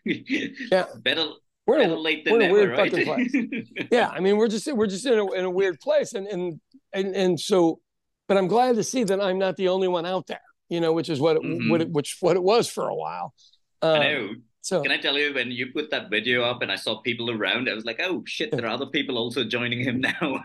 yeah. 0.05 0.87
Better 0.96 1.27
we're 1.66 1.79
in 1.81 1.90
a, 1.90 1.94
late 1.94 2.25
than 2.25 2.35
we're 2.35 2.40
in 2.40 2.51
a 2.51 2.53
weird 2.53 2.70
right? 2.70 2.90
fucking 2.90 3.07
place. 3.07 3.68
yeah, 3.90 4.09
I 4.09 4.20
mean 4.20 4.37
we're 4.37 4.48
just 4.48 4.70
we're 4.72 4.87
just 4.87 5.07
in 5.07 5.18
a 5.18 5.31
in 5.33 5.44
a 5.44 5.51
weird 5.51 5.79
place, 5.81 6.14
and 6.14 6.27
and 6.27 6.61
and 6.92 7.14
and 7.14 7.38
so, 7.38 7.81
but 8.27 8.37
I'm 8.37 8.48
glad 8.48 8.77
to 8.77 8.85
see 8.85 9.05
that 9.05 9.20
I'm 9.20 9.38
not 9.38 9.57
the 9.57 9.68
only 9.68 9.88
one 9.88 10.07
out 10.07 10.27
there. 10.27 10.40
You 10.68 10.81
know, 10.81 10.92
which 10.92 11.09
is 11.09 11.20
what 11.20 11.37
it, 11.37 11.42
mm-hmm. 11.42 11.70
what 11.70 11.83
it, 11.83 11.90
which 11.90 12.16
what 12.20 12.37
it 12.37 12.42
was 12.42 12.68
for 12.68 12.88
a 12.88 12.94
while. 12.94 13.35
Um, 13.83 13.94
I 13.94 13.98
know. 13.98 14.31
So 14.62 14.81
can 14.81 14.92
I 14.92 14.96
tell 14.96 15.18
you 15.18 15.35
when 15.35 15.51
you 15.51 15.72
put 15.72 15.90
that 15.90 16.09
video 16.09 16.44
up 16.44 16.62
and 16.62 16.70
I 16.70 16.77
saw 16.77 17.01
people 17.01 17.33
around, 17.33 17.68
I 17.68 17.75
was 17.75 17.85
like, 17.85 18.01
oh 18.01 18.22
shit, 18.27 18.53
there 18.53 18.64
are 18.64 18.68
other 18.68 18.87
people 18.87 19.18
also 19.18 19.42
joining 19.42 19.81
him 19.81 20.01
now. 20.01 20.40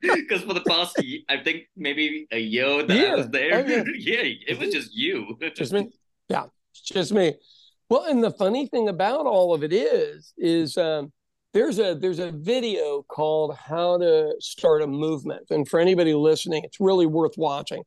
Because 0.00 0.42
for 0.42 0.54
the 0.54 0.64
past, 0.66 0.98
I 1.28 1.36
think 1.36 1.64
maybe 1.76 2.26
a 2.30 2.40
year 2.40 2.82
that 2.82 2.96
yeah. 2.96 3.12
I 3.12 3.14
was 3.16 3.28
there, 3.28 3.54
oh, 3.56 3.68
yeah. 3.68 3.84
yeah, 3.98 4.34
it 4.48 4.58
was 4.58 4.72
just 4.72 4.94
you. 4.94 5.38
just 5.54 5.74
me. 5.74 5.90
Yeah, 6.30 6.46
just 6.72 7.12
me. 7.12 7.34
Well, 7.90 8.04
and 8.04 8.24
the 8.24 8.30
funny 8.30 8.66
thing 8.66 8.88
about 8.88 9.26
all 9.26 9.52
of 9.52 9.62
it 9.62 9.74
is, 9.74 10.32
is 10.38 10.78
um, 10.78 11.12
there's 11.52 11.78
a 11.78 11.94
there's 11.94 12.18
a 12.18 12.32
video 12.32 13.02
called 13.02 13.56
"How 13.56 13.98
to 13.98 14.34
Start 14.40 14.80
a 14.80 14.86
Movement," 14.86 15.46
and 15.50 15.68
for 15.68 15.78
anybody 15.78 16.14
listening, 16.14 16.64
it's 16.64 16.80
really 16.80 17.06
worth 17.06 17.36
watching 17.36 17.82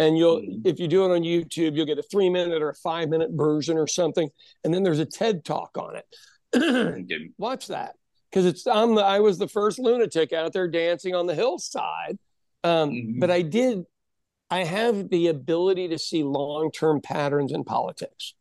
and 0.00 0.16
you'll 0.16 0.40
mm-hmm. 0.40 0.66
if 0.66 0.80
you 0.80 0.88
do 0.88 1.04
it 1.04 1.14
on 1.14 1.22
youtube 1.22 1.76
you'll 1.76 1.86
get 1.86 1.98
a 1.98 2.02
three 2.02 2.28
minute 2.28 2.62
or 2.62 2.70
a 2.70 2.74
five 2.74 3.08
minute 3.08 3.30
version 3.32 3.76
or 3.76 3.86
something 3.86 4.28
and 4.64 4.74
then 4.74 4.82
there's 4.82 4.98
a 4.98 5.06
ted 5.06 5.44
talk 5.44 5.76
on 5.78 5.96
it 5.96 7.06
watch 7.38 7.68
that 7.68 7.94
because 8.30 8.46
it's 8.46 8.66
i'm 8.66 8.94
the 8.96 9.02
i 9.02 9.20
was 9.20 9.38
the 9.38 9.48
first 9.48 9.78
lunatic 9.78 10.32
out 10.32 10.52
there 10.52 10.66
dancing 10.66 11.14
on 11.14 11.26
the 11.26 11.34
hillside 11.34 12.18
um, 12.64 12.90
mm-hmm. 12.90 13.20
but 13.20 13.30
i 13.30 13.42
did 13.42 13.84
i 14.50 14.64
have 14.64 15.08
the 15.10 15.28
ability 15.28 15.88
to 15.88 15.98
see 15.98 16.24
long-term 16.24 17.00
patterns 17.00 17.52
in 17.52 17.62
politics 17.62 18.34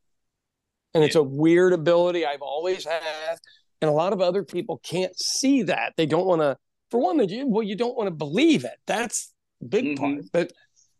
and 0.94 1.04
yeah. 1.04 1.06
it's 1.06 1.16
a 1.16 1.24
weird 1.24 1.74
ability 1.74 2.26
i've 2.26 2.42
always 2.42 2.86
had 2.86 3.38
and 3.82 3.90
a 3.90 3.94
lot 3.94 4.14
of 4.14 4.22
other 4.22 4.44
people 4.44 4.80
can't 4.84 5.18
see 5.18 5.64
that 5.64 5.94
they 5.98 6.06
don't 6.06 6.26
want 6.26 6.42
to 6.42 6.58
for 6.90 7.00
one 7.00 7.18
well 7.48 7.64
you 7.64 7.76
don't 7.76 7.96
want 7.96 8.08
to 8.08 8.16
believe 8.16 8.66
it 8.66 8.78
that's 8.88 9.34
big 9.68 9.86
mm-hmm. 9.86 10.16
part 10.16 10.26
but 10.32 10.54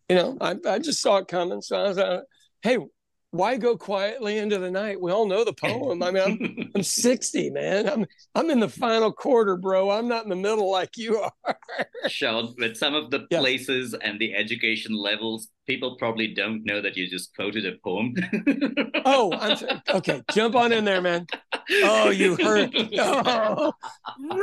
you 0.10 0.16
know, 0.16 0.38
I, 0.42 0.56
I 0.68 0.80
just 0.80 1.02
saw 1.02 1.18
it 1.18 1.28
coming. 1.28 1.62
So 1.62 1.78
I 1.78 1.88
was 1.88 1.98
like, 1.98 2.22
hey, 2.62 2.78
why 3.32 3.58
go 3.58 3.78
quietly 3.78 4.38
into 4.38 4.58
the 4.58 4.72
night? 4.72 5.00
We 5.00 5.12
all 5.12 5.28
know 5.28 5.44
the 5.44 5.54
poem. 5.54 6.02
I 6.02 6.12
mean, 6.12 6.24
I'm, 6.24 6.72
I'm 6.76 6.84
60, 6.84 7.52
man. 7.52 7.88
I'm 7.88 8.06
I'm 8.34 8.50
in 8.50 8.60
the 8.60 8.70
final 8.70 9.12
quarter, 9.12 9.56
bro. 9.56 9.92
I'm 9.92 10.08
not 10.08 10.24
in 10.24 10.30
the 10.30 10.36
middle 10.36 10.72
like 10.72 10.98
you 10.98 11.18
are. 11.18 11.58
Sean, 12.08 12.56
with 12.58 12.78
some 12.78 12.96
of 12.96 13.12
the 13.12 13.28
yeah. 13.30 13.40
places 13.40 13.94
and 13.94 14.20
the 14.20 14.34
education 14.34 14.96
levels, 14.96 15.50
people 15.68 15.96
probably 15.98 16.34
don't 16.34 16.66
know 16.66 16.82
that 16.82 16.98
you 16.98 17.08
just 17.08 17.36
quoted 17.36 17.66
a 17.66 17.74
poem. 17.84 18.16
oh, 19.06 19.32
I'm 19.34 19.82
okay. 19.90 20.24
Jump 20.32 20.56
on 20.56 20.72
in 20.72 20.86
there, 20.86 21.02
man. 21.02 21.28
Oh, 21.84 22.10
you 22.10 22.36
heard. 22.36 22.76
Oh, 22.98 23.74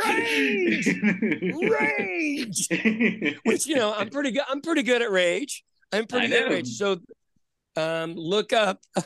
rage, 0.04 0.86
rage. 1.70 2.68
Which 3.44 3.66
you 3.66 3.76
know, 3.76 3.92
I'm 3.94 4.10
pretty 4.10 4.30
good. 4.30 4.44
I'm 4.48 4.60
pretty 4.60 4.84
good 4.84 5.02
at 5.02 5.10
rage. 5.10 5.64
I'm 5.92 6.06
pretty 6.06 6.28
good 6.28 6.44
at 6.44 6.50
rage. 6.50 6.68
So 6.76 7.00
um, 7.76 8.14
look 8.14 8.52
up. 8.52 8.80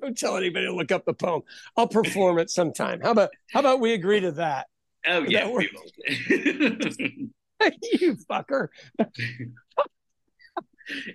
Don't 0.00 0.16
tell 0.16 0.36
anybody 0.36 0.66
to 0.66 0.74
look 0.74 0.92
up 0.92 1.04
the 1.04 1.14
poem. 1.14 1.42
I'll 1.76 1.88
perform 1.88 2.38
it 2.38 2.50
sometime. 2.50 3.00
How 3.00 3.10
about 3.10 3.30
how 3.50 3.60
about 3.60 3.80
we 3.80 3.92
agree 3.92 4.20
to 4.20 4.32
that? 4.32 4.66
Oh 5.06 5.22
yeah, 5.22 5.46
you 6.08 7.30
fucker. 8.30 8.68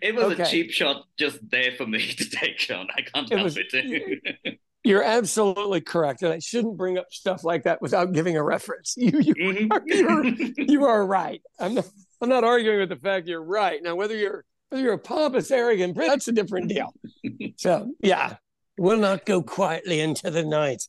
it 0.02 0.16
was 0.16 0.34
okay. 0.34 0.44
a 0.44 0.46
cheap 0.46 0.72
shot 0.72 1.06
just 1.18 1.40
there 1.50 1.72
for 1.78 1.86
me 1.86 2.06
to 2.06 2.30
take 2.30 2.70
on. 2.74 2.88
I 2.98 3.02
can't 3.02 3.32
it 3.32 3.36
help 3.36 3.46
was, 3.46 3.58
it. 3.58 4.60
You're 4.84 5.04
absolutely 5.04 5.82
correct, 5.82 6.22
and 6.22 6.34
I 6.34 6.40
shouldn't 6.40 6.78
bring 6.78 6.98
up 6.98 7.08
stuff 7.12 7.44
like 7.44 7.64
that 7.64 7.82
without 7.82 8.12
giving 8.12 8.38
a 8.38 8.44
reference. 8.44 8.96
You 8.98 9.20
you, 9.20 9.36
mm-hmm. 9.36 10.08
are, 10.08 10.24
you 10.58 10.86
are 10.86 11.06
right. 11.06 11.42
I'm 11.60 11.76
not, 11.76 11.86
I'm 12.22 12.30
not 12.30 12.44
arguing 12.44 12.80
with 12.80 12.90
the 12.90 12.98
fact 12.98 13.28
you're 13.28 13.44
right. 13.44 13.82
Now, 13.82 13.96
whether 13.96 14.16
you're 14.16 14.46
you're 14.72 14.94
a 14.94 15.00
pompous, 15.00 15.52
arrogant, 15.52 15.96
that's 15.96 16.28
a 16.28 16.32
different 16.32 16.70
deal. 16.70 16.94
so 17.58 17.92
yeah, 18.02 18.38
we'll 18.78 18.98
not 18.98 19.26
go 19.26 19.42
quietly 19.42 20.00
into 20.00 20.32
the 20.32 20.44
night. 20.44 20.84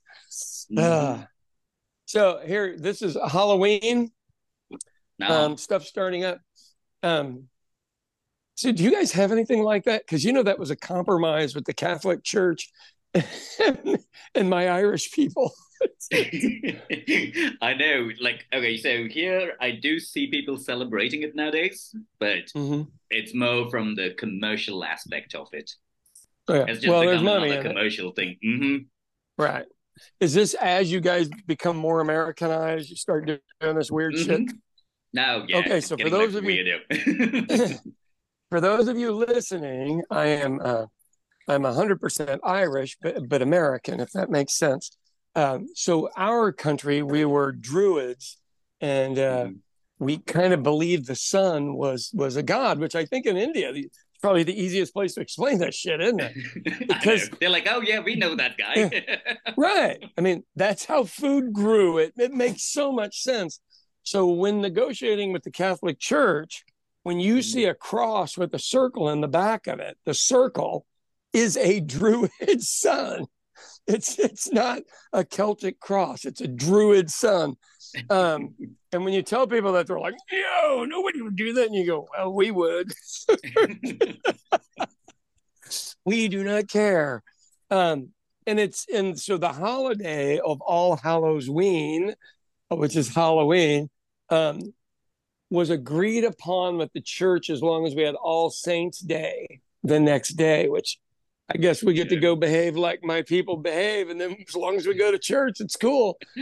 Mm-hmm. 0.71 0.79
Uh, 0.79 1.25
so 2.07 2.41
here, 2.45 2.77
this 2.79 3.03
is 3.03 3.17
Halloween. 3.31 4.11
No. 5.19 5.29
Um, 5.29 5.57
stuff 5.57 5.85
starting 5.85 6.25
up. 6.25 6.41
Um, 7.03 7.45
so 8.55 8.73
do 8.73 8.83
you 8.83 8.91
guys 8.91 9.12
have 9.12 9.33
anything 9.33 9.62
like 9.62 9.85
that? 9.85 10.03
Because 10.05 10.25
you 10.25 10.33
know 10.33 10.43
that 10.43 10.59
was 10.59 10.71
a 10.71 10.77
compromise 10.77 11.55
with 11.55 11.65
the 11.65 11.75
Catholic 11.75 12.23
Church 12.23 12.71
and, 13.15 13.99
and 14.35 14.51
my 14.51 14.69
Irish 14.69 15.12
people. 15.12 15.53
I 17.62 17.75
know. 17.75 18.11
Like, 18.21 18.47
okay, 18.53 18.77
so 18.77 19.07
here 19.09 19.53
I 19.61 19.73
do 19.73 19.99
see 19.99 20.29
people 20.29 20.57
celebrating 20.57 21.23
it 21.23 21.35
nowadays, 21.35 21.95
but 22.19 22.47
mm-hmm. 22.55 22.83
it's 23.11 23.35
more 23.35 23.71
from 23.71 23.95
the 23.95 24.15
commercial 24.19 24.85
aspect 24.85 25.35
of 25.35 25.49
it. 25.53 25.71
Oh, 26.49 26.55
yeah. 26.55 26.65
It's 26.69 26.81
just 26.81 26.89
well, 26.89 27.01
there's 27.01 27.23
money 27.23 27.51
a 27.51 27.62
commercial 27.62 28.11
it. 28.11 28.17
thing. 28.17 28.37
Mm-hmm. 28.45 29.43
Right. 29.43 29.67
Is 30.21 30.35
this 30.35 30.55
as 30.55 30.93
you 30.93 31.01
guys 31.01 31.29
become 31.47 31.77
more 31.77 32.01
Americanized, 32.01 32.91
you 32.91 32.97
start 32.97 33.27
doing 33.27 33.77
this 33.77 33.91
weird 33.91 34.15
mm-hmm. 34.15 34.47
shit? 34.47 34.53
No, 35.12 35.45
yeah. 35.49 35.59
Okay, 35.59 35.81
so 35.81 35.97
for 35.97 36.11
those 36.11 36.35
of 36.35 36.45
you, 36.45 36.79
for 38.51 38.61
those 38.61 38.89
of 38.89 38.99
you 38.99 39.12
listening, 39.12 40.03
I 40.11 40.27
am 40.27 40.61
uh, 40.62 40.87
I'm 41.49 41.62
100% 41.62 42.39
Irish, 42.43 42.97
but, 43.01 43.29
but 43.29 43.43
American, 43.43 44.01
if 44.01 44.11
that 44.12 44.31
makes 44.31 44.55
sense. 44.55 44.91
Um, 45.37 45.68
so 45.75 46.09
our 46.16 46.51
country, 46.51 47.03
we 47.03 47.27
were 47.27 47.53
Druids, 47.53 48.38
and 48.81 49.18
uh, 49.18 49.44
mm-hmm. 49.44 49.53
we 50.05 50.18
kind 50.18 50.55
of 50.55 50.62
believed 50.62 51.07
the 51.07 51.14
sun 51.14 51.75
was 51.75 52.11
was 52.14 52.37
a 52.37 52.42
god, 52.42 52.79
which 52.79 52.94
I 52.94 53.05
think 53.05 53.27
in 53.27 53.37
India 53.37 53.70
is 53.70 53.87
probably 54.22 54.44
the 54.44 54.59
easiest 54.59 54.94
place 54.94 55.14
to 55.14 55.20
explain 55.20 55.59
that 55.59 55.75
shit, 55.75 56.01
isn't 56.01 56.20
it? 56.20 56.33
Because 56.88 57.29
they're 57.38 57.51
like, 57.51 57.68
oh 57.70 57.83
yeah, 57.83 58.01
we 58.01 58.16
know 58.16 58.35
that 58.35 58.57
guy. 58.57 58.90
right. 59.59 60.03
I 60.16 60.20
mean, 60.22 60.42
that's 60.57 60.87
how 60.87 61.05
food 61.05 61.53
grew. 61.53 61.99
It 61.99 62.14
it 62.16 62.33
makes 62.33 62.62
so 62.62 62.90
much 62.90 63.20
sense. 63.20 63.61
So 64.03 64.27
when 64.27 64.62
negotiating 64.62 65.33
with 65.35 65.42
the 65.42 65.51
Catholic 65.51 65.99
Church, 65.99 66.64
when 67.03 67.20
you 67.20 67.35
mm-hmm. 67.35 67.40
see 67.42 67.64
a 67.66 67.75
cross 67.75 68.38
with 68.38 68.55
a 68.55 68.59
circle 68.59 69.11
in 69.11 69.20
the 69.20 69.29
back 69.29 69.66
of 69.66 69.81
it, 69.81 69.99
the 70.07 70.14
circle 70.14 70.87
is 71.35 71.59
a 71.59 71.81
druid 71.94 72.62
sun. 72.62 73.27
It's 73.87 74.18
it's 74.18 74.51
not 74.51 74.83
a 75.12 75.25
Celtic 75.25 75.79
cross. 75.79 76.25
It's 76.25 76.40
a 76.40 76.49
druid 76.49 77.11
sun. 77.11 77.57
Um, 78.11 78.55
and 78.92 79.05
when 79.05 79.14
you 79.14 79.22
tell 79.22 79.46
people 79.46 79.72
that, 79.72 79.87
they're 79.87 80.01
like, 80.01 80.16
"No, 80.33 80.85
nobody 80.85 81.22
would 81.22 81.37
do 81.37 81.53
that," 81.55 81.66
and 81.66 81.75
you 81.75 81.87
go, 81.87 82.09
"Well, 82.16 82.33
we 82.33 82.51
would. 82.51 82.92
we 86.05 86.29
do 86.29 86.42
not 86.42 86.68
care." 86.68 87.22
Um, 87.70 88.11
and 88.46 88.61
it's 88.61 88.87
and 88.92 89.18
so 89.18 89.38
the 89.38 89.53
holiday 89.53 90.38
of 90.38 90.61
All 90.61 90.96
Hallows 90.96 91.49
Ween, 91.49 92.14
which 92.70 92.96
is 92.96 93.14
Halloween, 93.14 93.90
um, 94.31 94.61
was 95.51 95.70
agreed 95.70 96.25
upon 96.25 96.79
with 96.79 96.92
the 96.92 97.01
church 97.01 97.51
as 97.51 97.62
long 97.62 97.87
as 97.87 97.94
we 97.94 98.03
had 98.03 98.14
All 98.14 98.51
Saints 98.51 99.01
Day 99.01 99.61
the 99.83 100.01
next 100.01 100.31
day, 100.31 100.68
which 100.68 100.99
I 101.49 101.59
guess 101.59 101.83
we 101.83 101.95
get 101.95 102.09
to 102.09 102.17
go 102.17 102.35
behave 102.35 102.77
like 102.77 103.05
my 103.05 103.23
people 103.23 103.57
behave, 103.57 104.11
and 104.11 104.21
then 104.21 104.37
as 104.49 104.57
long 104.57 104.75
as 104.75 104.87
we 104.87 104.95
go 104.95 105.13
to 105.13 105.19
church, 105.19 105.61
it's 105.61 105.77
cool. 105.77 106.19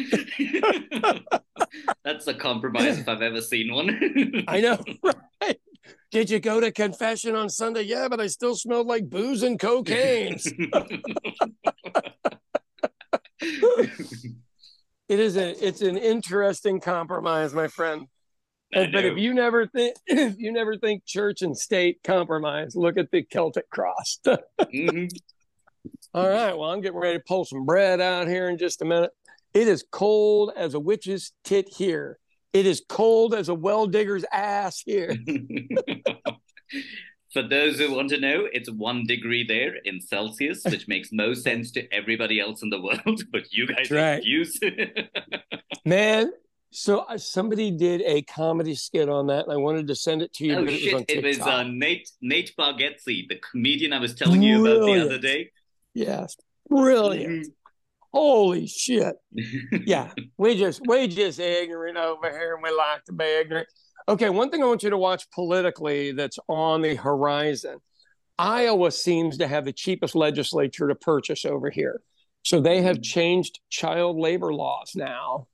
That's 2.05 2.27
a 2.27 2.33
compromise 2.33 2.99
if 2.99 3.09
I've 3.09 3.21
ever 3.21 3.43
seen 3.43 3.75
one. 3.75 4.45
I 4.49 4.61
know, 4.63 4.79
right? 5.43 5.61
Did 6.11 6.31
you 6.31 6.41
go 6.41 6.59
to 6.59 6.73
confession 6.73 7.35
on 7.35 7.51
Sunday? 7.51 7.83
Yeah, 7.83 8.09
but 8.09 8.19
I 8.21 8.29
still 8.29 8.55
smelled 8.55 8.87
like 8.87 9.11
booze 9.11 9.43
and 9.43 9.61
cocaine. 9.61 10.39
it 13.41 15.21
is 15.21 15.37
a 15.37 15.67
it's 15.67 15.83
an 15.83 15.99
interesting 15.99 16.81
compromise, 16.81 17.53
my 17.53 17.69
friend. 17.69 18.07
But 18.75 19.05
if 19.05 19.19
you 19.19 19.35
never 19.35 19.67
think 19.67 19.97
if 20.07 20.39
you 20.39 20.53
never 20.53 20.77
think 20.77 21.05
church 21.05 21.43
and 21.43 21.57
state 21.57 22.01
compromise, 22.05 22.75
look 22.75 22.99
at 22.99 23.11
the 23.11 23.23
Celtic 23.23 23.71
cross. 23.71 24.19
mm-hmm. 24.27 25.07
All 26.15 26.29
right, 26.29 26.57
well, 26.57 26.71
I'm 26.71 26.81
getting 26.81 26.99
ready 26.99 27.19
to 27.19 27.25
pull 27.25 27.45
some 27.45 27.67
bread 27.67 28.01
out 28.01 28.29
here 28.29 28.49
in 28.49 28.57
just 28.59 28.83
a 28.83 28.85
minute. 28.85 29.11
It 29.53 29.69
is 29.69 29.85
cold 29.91 30.53
as 30.57 30.75
a 30.75 30.81
witch's 30.81 31.33
tit 31.45 31.69
here. 31.69 32.19
It 32.53 32.67
is 32.67 32.83
cold 32.89 33.35
as 33.35 33.49
a 33.49 33.55
well 33.55 33.87
digger's 33.87 34.25
ass 34.33 34.81
here. 34.85 35.17
For 37.33 37.43
those 37.43 37.79
who 37.79 37.93
want 37.93 38.11
to 38.11 38.21
know, 38.21 38.47
it's 38.53 38.71
one 38.71 39.05
degree 39.07 39.45
there 39.45 39.75
in 39.85 40.01
Celsius, 40.01 40.63
which 40.65 40.87
makes 40.87 41.09
no 41.11 41.35
sense 41.35 41.73
to 41.73 41.93
everybody 41.93 42.39
else 42.39 42.63
in 42.63 42.71
the 42.71 42.81
world, 42.81 43.23
but 43.33 43.53
you 43.53 43.67
guys 43.67 43.91
right. 43.91 44.23
use. 44.23 44.57
Man, 45.85 46.31
so 46.75 47.01
uh, 47.01 47.17
somebody 47.17 47.71
did 47.71 48.03
a 48.03 48.23
comedy 48.23 48.75
skit 48.75 49.09
on 49.09 49.29
that, 49.29 49.45
and 49.45 49.53
I 49.53 49.57
wanted 49.57 49.87
to 49.87 49.95
send 49.95 50.23
it 50.23 50.33
to 50.35 50.45
you. 50.45 50.57
Oh 50.57 50.67
shit! 50.67 50.83
It 50.83 50.95
was, 50.95 51.05
it 51.09 51.25
was 51.25 51.41
uh, 51.41 51.63
Nate 51.63 52.11
Nate 52.21 52.53
Bargatze, 52.59 53.29
the 53.29 53.41
comedian 53.51 53.93
I 53.93 54.01
was 54.01 54.15
telling 54.15 54.43
you 54.43 54.67
about 54.67 54.87
the 54.87 55.05
other 55.05 55.19
day. 55.19 55.53
Yes, 55.95 56.37
brilliant. 56.69 57.47
Mm-hmm. 57.47 57.51
Holy 58.13 58.67
shit! 58.67 59.15
yeah, 59.87 60.11
we 60.37 60.59
just 60.59 60.81
we 60.89 61.07
just 61.07 61.39
ignorant 61.39 61.97
over 61.97 62.29
here, 62.29 62.55
and 62.55 62.63
we 62.63 62.71
like 62.71 63.05
to 63.05 63.13
be 63.13 63.25
ignorant. 63.25 63.69
Okay, 64.09 64.29
one 64.29 64.51
thing 64.51 64.61
I 64.63 64.67
want 64.67 64.83
you 64.83 64.91
to 64.91 64.99
watch 64.99 65.31
politically 65.31 66.11
that's 66.11 66.41
on 66.49 66.83
the 66.83 66.97
horizon. 66.97 67.79
Iowa 68.37 68.91
seems 68.91 69.39
to 69.39 69.47
have 69.47 69.65
the 69.65 69.73
cheapest 69.73 70.17
legislature 70.17 70.89
to 70.89 70.97
purchase 70.97 71.45
over 71.45 71.71
here. 71.71 72.03
So 72.43 72.61
they 72.61 72.83
have 72.83 72.97
mm-hmm. 72.97 73.03
changed 73.03 73.61
child 73.71 74.19
labor 74.19 74.53
laws 74.53 74.93
now. 74.97 75.47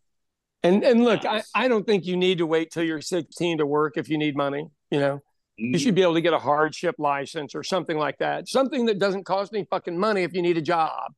And 0.63 0.85
and 0.85 1.05
look, 1.05 1.25
I, 1.25 1.43
I 1.55 1.69
don't 1.69 1.87
think 1.87 2.05
you 2.05 2.17
need 2.17 2.39
to 2.39 2.47
wait 2.47 2.71
till 2.71 2.83
you're 2.83 3.01
16 3.01 3.59
to 3.59 3.67
work 3.67 3.97
if 3.97 4.09
you 4.09 4.19
need 4.19 4.37
money. 4.37 4.67
You 4.91 5.01
know, 5.01 5.21
you 5.57 5.71
mm-hmm. 5.71 5.79
should 5.79 5.95
be 5.95 6.03
able 6.03 6.15
to 6.15 6.21
get 6.21 6.35
a 6.35 6.39
hardship 6.39 6.97
license 6.99 7.55
or 7.55 7.63
something 7.63 7.97
like 7.97 8.19
that. 8.19 8.49
Something 8.49 8.87
that 8.87 8.99
doesn't 8.99 9.25
cost 9.25 9.55
any 9.55 9.65
fucking 9.65 9.99
money 9.99 10.23
if 10.23 10.35
you 10.35 10.43
need 10.43 10.59
a 10.59 10.63
job. 10.63 11.13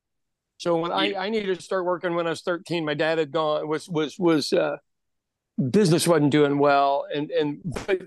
So 0.59 0.76
when 0.76 0.92
I, 0.92 1.14
I 1.14 1.28
needed 1.28 1.57
to 1.57 1.62
start 1.62 1.85
working 1.85 2.14
when 2.14 2.28
I 2.28 2.31
was 2.31 2.42
13, 2.42 2.85
my 2.85 2.94
dad 2.94 3.18
had 3.18 3.33
gone 3.33 3.66
was 3.66 3.88
was 3.88 4.16
was 4.18 4.52
uh, 4.52 4.76
business 5.70 6.09
wasn't 6.09 6.31
doing 6.31 6.59
well 6.59 7.05
and 7.14 7.31
and 7.31 7.61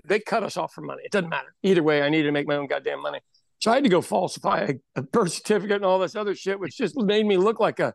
they 0.04 0.18
cut 0.18 0.42
us 0.42 0.56
off 0.56 0.72
for 0.72 0.80
money 0.80 1.02
it 1.04 1.12
doesn't 1.12 1.30
matter 1.30 1.54
either 1.62 1.82
way 1.82 2.02
i 2.02 2.08
needed 2.08 2.24
to 2.24 2.32
make 2.32 2.46
my 2.46 2.56
own 2.56 2.66
goddamn 2.66 3.00
money 3.00 3.20
so 3.60 3.70
i 3.70 3.74
had 3.74 3.84
to 3.84 3.88
go 3.88 4.00
falsify 4.00 4.66
a, 4.68 4.74
a 4.96 5.02
birth 5.02 5.32
certificate 5.32 5.76
and 5.76 5.84
all 5.84 5.98
this 5.98 6.16
other 6.16 6.34
shit 6.34 6.58
which 6.58 6.76
just 6.76 6.96
made 6.96 7.24
me 7.24 7.36
look 7.36 7.60
like 7.60 7.78
a, 7.78 7.94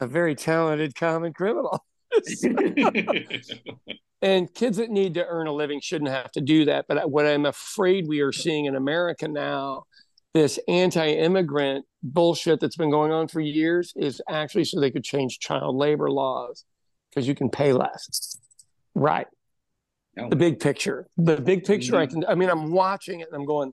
a 0.00 0.06
very 0.06 0.34
talented 0.34 0.94
common 0.94 1.32
criminal 1.32 1.82
and 4.22 4.52
kids 4.54 4.76
that 4.76 4.90
need 4.90 5.14
to 5.14 5.24
earn 5.26 5.46
a 5.46 5.52
living 5.52 5.80
shouldn't 5.80 6.10
have 6.10 6.30
to 6.32 6.40
do 6.40 6.64
that 6.64 6.86
but 6.88 7.10
what 7.10 7.26
i'm 7.26 7.46
afraid 7.46 8.06
we 8.08 8.20
are 8.20 8.32
seeing 8.32 8.64
in 8.66 8.74
america 8.76 9.28
now 9.28 9.84
this 10.34 10.58
anti-immigrant 10.68 11.84
bullshit 12.02 12.60
that's 12.60 12.76
been 12.76 12.90
going 12.90 13.12
on 13.12 13.28
for 13.28 13.40
years 13.40 13.92
is 13.96 14.20
actually 14.28 14.64
so 14.64 14.80
they 14.80 14.90
could 14.90 15.04
change 15.04 15.38
child 15.38 15.76
labor 15.76 16.10
laws 16.10 16.64
because 17.08 17.26
you 17.26 17.34
can 17.34 17.48
pay 17.48 17.72
less 17.72 18.38
Right. 18.94 19.26
No. 20.16 20.28
The 20.28 20.36
big 20.36 20.60
picture. 20.60 21.06
The 21.16 21.40
big 21.40 21.64
picture 21.64 21.92
mm-hmm. 21.92 22.02
I 22.02 22.06
can 22.06 22.24
I 22.26 22.34
mean 22.34 22.50
I'm 22.50 22.72
watching 22.72 23.20
it 23.20 23.28
and 23.30 23.36
I'm 23.36 23.46
going 23.46 23.72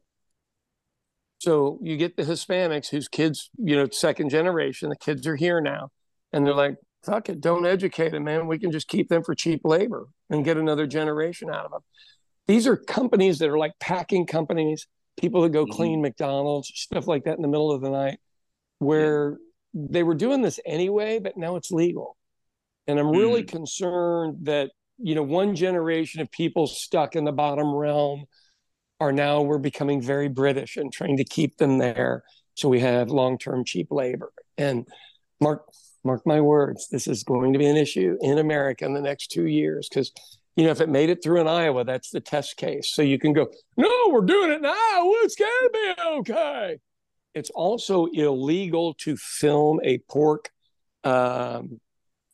so 1.39 1.79
you 1.83 1.97
get 1.97 2.17
the 2.17 2.23
Hispanics 2.23 2.89
whose 2.89 3.07
kids, 3.07 3.51
you 3.57 3.75
know, 3.75 3.87
second 3.91 4.29
generation, 4.29 4.89
the 4.89 4.95
kids 4.95 5.27
are 5.27 5.35
here 5.35 5.61
now 5.61 5.89
and 6.33 6.45
they're 6.45 6.53
like 6.53 6.75
fuck 7.07 7.29
it, 7.29 7.41
don't 7.41 7.65
educate 7.65 8.11
them, 8.11 8.25
man. 8.25 8.47
We 8.47 8.59
can 8.59 8.71
just 8.71 8.87
keep 8.87 9.09
them 9.09 9.23
for 9.23 9.33
cheap 9.33 9.61
labor 9.63 10.07
and 10.29 10.45
get 10.45 10.57
another 10.57 10.87
generation 10.87 11.49
out 11.49 11.65
of 11.65 11.71
them. 11.71 11.81
These 12.47 12.67
are 12.67 12.77
companies 12.77 13.39
that 13.39 13.49
are 13.49 13.57
like 13.57 13.73
packing 13.79 14.25
companies, 14.25 14.87
people 15.19 15.41
that 15.41 15.49
go 15.49 15.65
mm-hmm. 15.65 15.75
clean 15.75 16.01
McDonald's, 16.01 16.71
stuff 16.75 17.07
like 17.07 17.23
that 17.25 17.35
in 17.35 17.41
the 17.41 17.47
middle 17.47 17.71
of 17.71 17.81
the 17.81 17.89
night, 17.89 18.19
where 18.79 19.37
yeah. 19.73 19.85
they 19.89 20.03
were 20.03 20.15
doing 20.15 20.41
this 20.41 20.59
anyway, 20.65 21.19
but 21.19 21.37
now 21.37 21.55
it's 21.55 21.71
legal. 21.71 22.17
And 22.87 22.99
I'm 22.99 23.09
really 23.09 23.43
mm-hmm. 23.43 23.57
concerned 23.57 24.37
that 24.43 24.71
you 24.97 25.15
know, 25.15 25.23
one 25.23 25.55
generation 25.55 26.21
of 26.21 26.31
people 26.31 26.67
stuck 26.67 27.15
in 27.15 27.23
the 27.23 27.31
bottom 27.31 27.73
realm 27.73 28.25
are 28.99 29.11
now 29.11 29.41
we're 29.41 29.59
becoming 29.59 30.01
very 30.01 30.27
British 30.27 30.75
and 30.75 30.91
trying 30.91 31.17
to 31.17 31.23
keep 31.23 31.57
them 31.57 31.77
there. 31.77 32.23
So 32.55 32.67
we 32.67 32.79
have 32.79 33.09
long-term 33.09 33.65
cheap 33.65 33.87
labor. 33.91 34.31
And 34.57 34.87
mark 35.39 35.65
mark 36.07 36.25
my 36.25 36.41
words, 36.41 36.87
this 36.89 37.07
is 37.07 37.23
going 37.23 37.53
to 37.53 37.59
be 37.59 37.67
an 37.67 37.77
issue 37.77 38.17
in 38.21 38.39
America 38.39 38.85
in 38.85 38.93
the 38.93 39.01
next 39.01 39.27
two 39.27 39.45
years 39.45 39.87
because 39.87 40.11
you 40.55 40.63
know 40.63 40.71
if 40.71 40.81
it 40.81 40.89
made 40.89 41.09
it 41.09 41.21
through 41.21 41.41
in 41.41 41.47
Iowa, 41.47 41.83
that's 41.83 42.09
the 42.09 42.19
test 42.19 42.57
case. 42.57 42.89
So 42.89 43.03
you 43.03 43.19
can 43.19 43.33
go, 43.33 43.47
no, 43.75 44.09
we're 44.09 44.21
doing 44.21 44.51
it 44.51 44.61
now. 44.61 45.11
It's 45.21 45.35
gonna 45.35 45.69
be 45.71 45.93
okay. 46.19 46.77
It's 47.35 47.51
also 47.51 48.07
illegal 48.07 48.95
to 48.95 49.15
film 49.17 49.79
a 49.83 49.99
pork 50.09 50.49
um, 51.03 51.79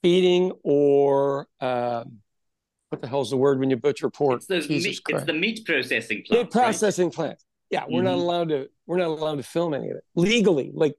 feeding 0.02 0.54
or 0.64 1.48
um, 1.60 2.20
what 2.90 3.02
the 3.02 3.08
hell's 3.08 3.32
the 3.32 3.38
word 3.38 3.60
when 3.60 3.70
you 3.70 3.76
butcher 3.76 4.10
pork? 4.10 4.44
It's, 4.48 4.68
the 4.68 4.74
meat, 4.74 5.02
it's 5.10 5.26
the 5.26 5.34
meat 5.34 5.66
processing 5.66 6.24
plant. 6.26 6.44
Meat 6.44 6.52
processing 6.52 7.08
right? 7.08 7.14
plant. 7.14 7.44
Yeah, 7.72 7.86
we're 7.90 7.98
mm-hmm. 7.98 8.06
not 8.06 8.14
allowed 8.16 8.50
to. 8.50 8.70
We're 8.86 8.98
not 8.98 9.08
allowed 9.08 9.38
to 9.38 9.44
film 9.44 9.74
any 9.74 9.90
of 9.90 9.98
it 9.98 10.04
legally. 10.16 10.72
Like 10.72 10.96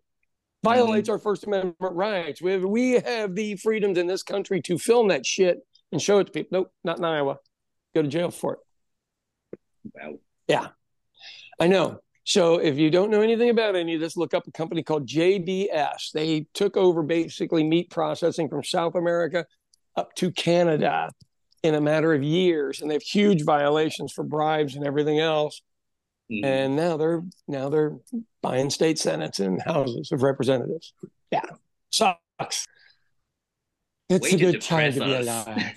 violates 0.65 1.09
mm-hmm. 1.09 1.13
our 1.13 1.19
First 1.19 1.47
Amendment 1.47 1.77
rights. 1.79 2.43
We 2.43 2.53
have 2.53 2.65
we 2.65 2.93
have 2.93 3.35
the 3.35 3.57
freedoms 3.57 3.99
in 3.99 4.07
this 4.07 4.23
country 4.23 4.61
to 4.63 4.79
film 4.79 5.09
that 5.09 5.25
shit 5.25 5.59
and 5.93 6.03
show 6.03 6.19
it 6.19 6.25
to 6.25 6.33
people. 6.33 6.61
Nope, 6.61 6.73
not 6.83 6.99
in 6.99 7.05
Iowa. 7.05 7.37
Go 7.95 8.03
to 8.03 8.09
jail 8.09 8.31
for 8.31 8.55
it. 8.55 8.59
Wow. 9.95 10.19
Yeah, 10.49 10.69
I 11.61 11.69
know. 11.69 12.01
So 12.25 12.57
if 12.57 12.79
you 12.79 12.91
don't 12.91 13.11
know 13.11 13.21
anything 13.21 13.51
about 13.51 13.77
any 13.77 13.95
of 13.95 14.01
this, 14.01 14.17
look 14.17 14.33
up 14.33 14.47
a 14.47 14.51
company 14.51 14.83
called 14.83 15.07
JBS. 15.07 16.13
They 16.13 16.47
took 16.55 16.77
over 16.77 17.03
basically 17.03 17.63
meat 17.63 17.91
processing 17.91 18.49
from 18.49 18.65
South 18.65 18.95
America 18.95 19.45
up 19.95 20.15
to 20.17 20.33
Canada 20.33 21.11
in 21.63 21.75
a 21.75 21.81
matter 21.81 22.15
of 22.15 22.23
years, 22.23 22.81
and 22.81 22.91
they 22.91 22.95
have 22.95 23.03
huge 23.03 23.45
violations 23.45 24.13
for 24.13 24.25
bribes 24.25 24.75
and 24.75 24.87
everything 24.87 25.21
else. 25.21 25.61
Mm. 26.35 26.45
And 26.45 26.77
now 26.77 26.97
they're 26.97 27.23
now 27.47 27.69
they're 27.69 27.97
buying 28.43 28.71
state 28.71 28.99
senates 28.99 29.41
and 29.41 29.61
houses 29.63 30.11
of 30.13 30.23
representatives. 30.23 30.93
Yeah, 31.31 31.43
sucks. 31.91 32.67
It's 34.09 34.33
Way 34.33 34.33
a 34.33 34.39
good 34.39 34.61
time 34.61 34.93
to 34.93 35.01
be 35.01 35.13
alive. 35.15 35.73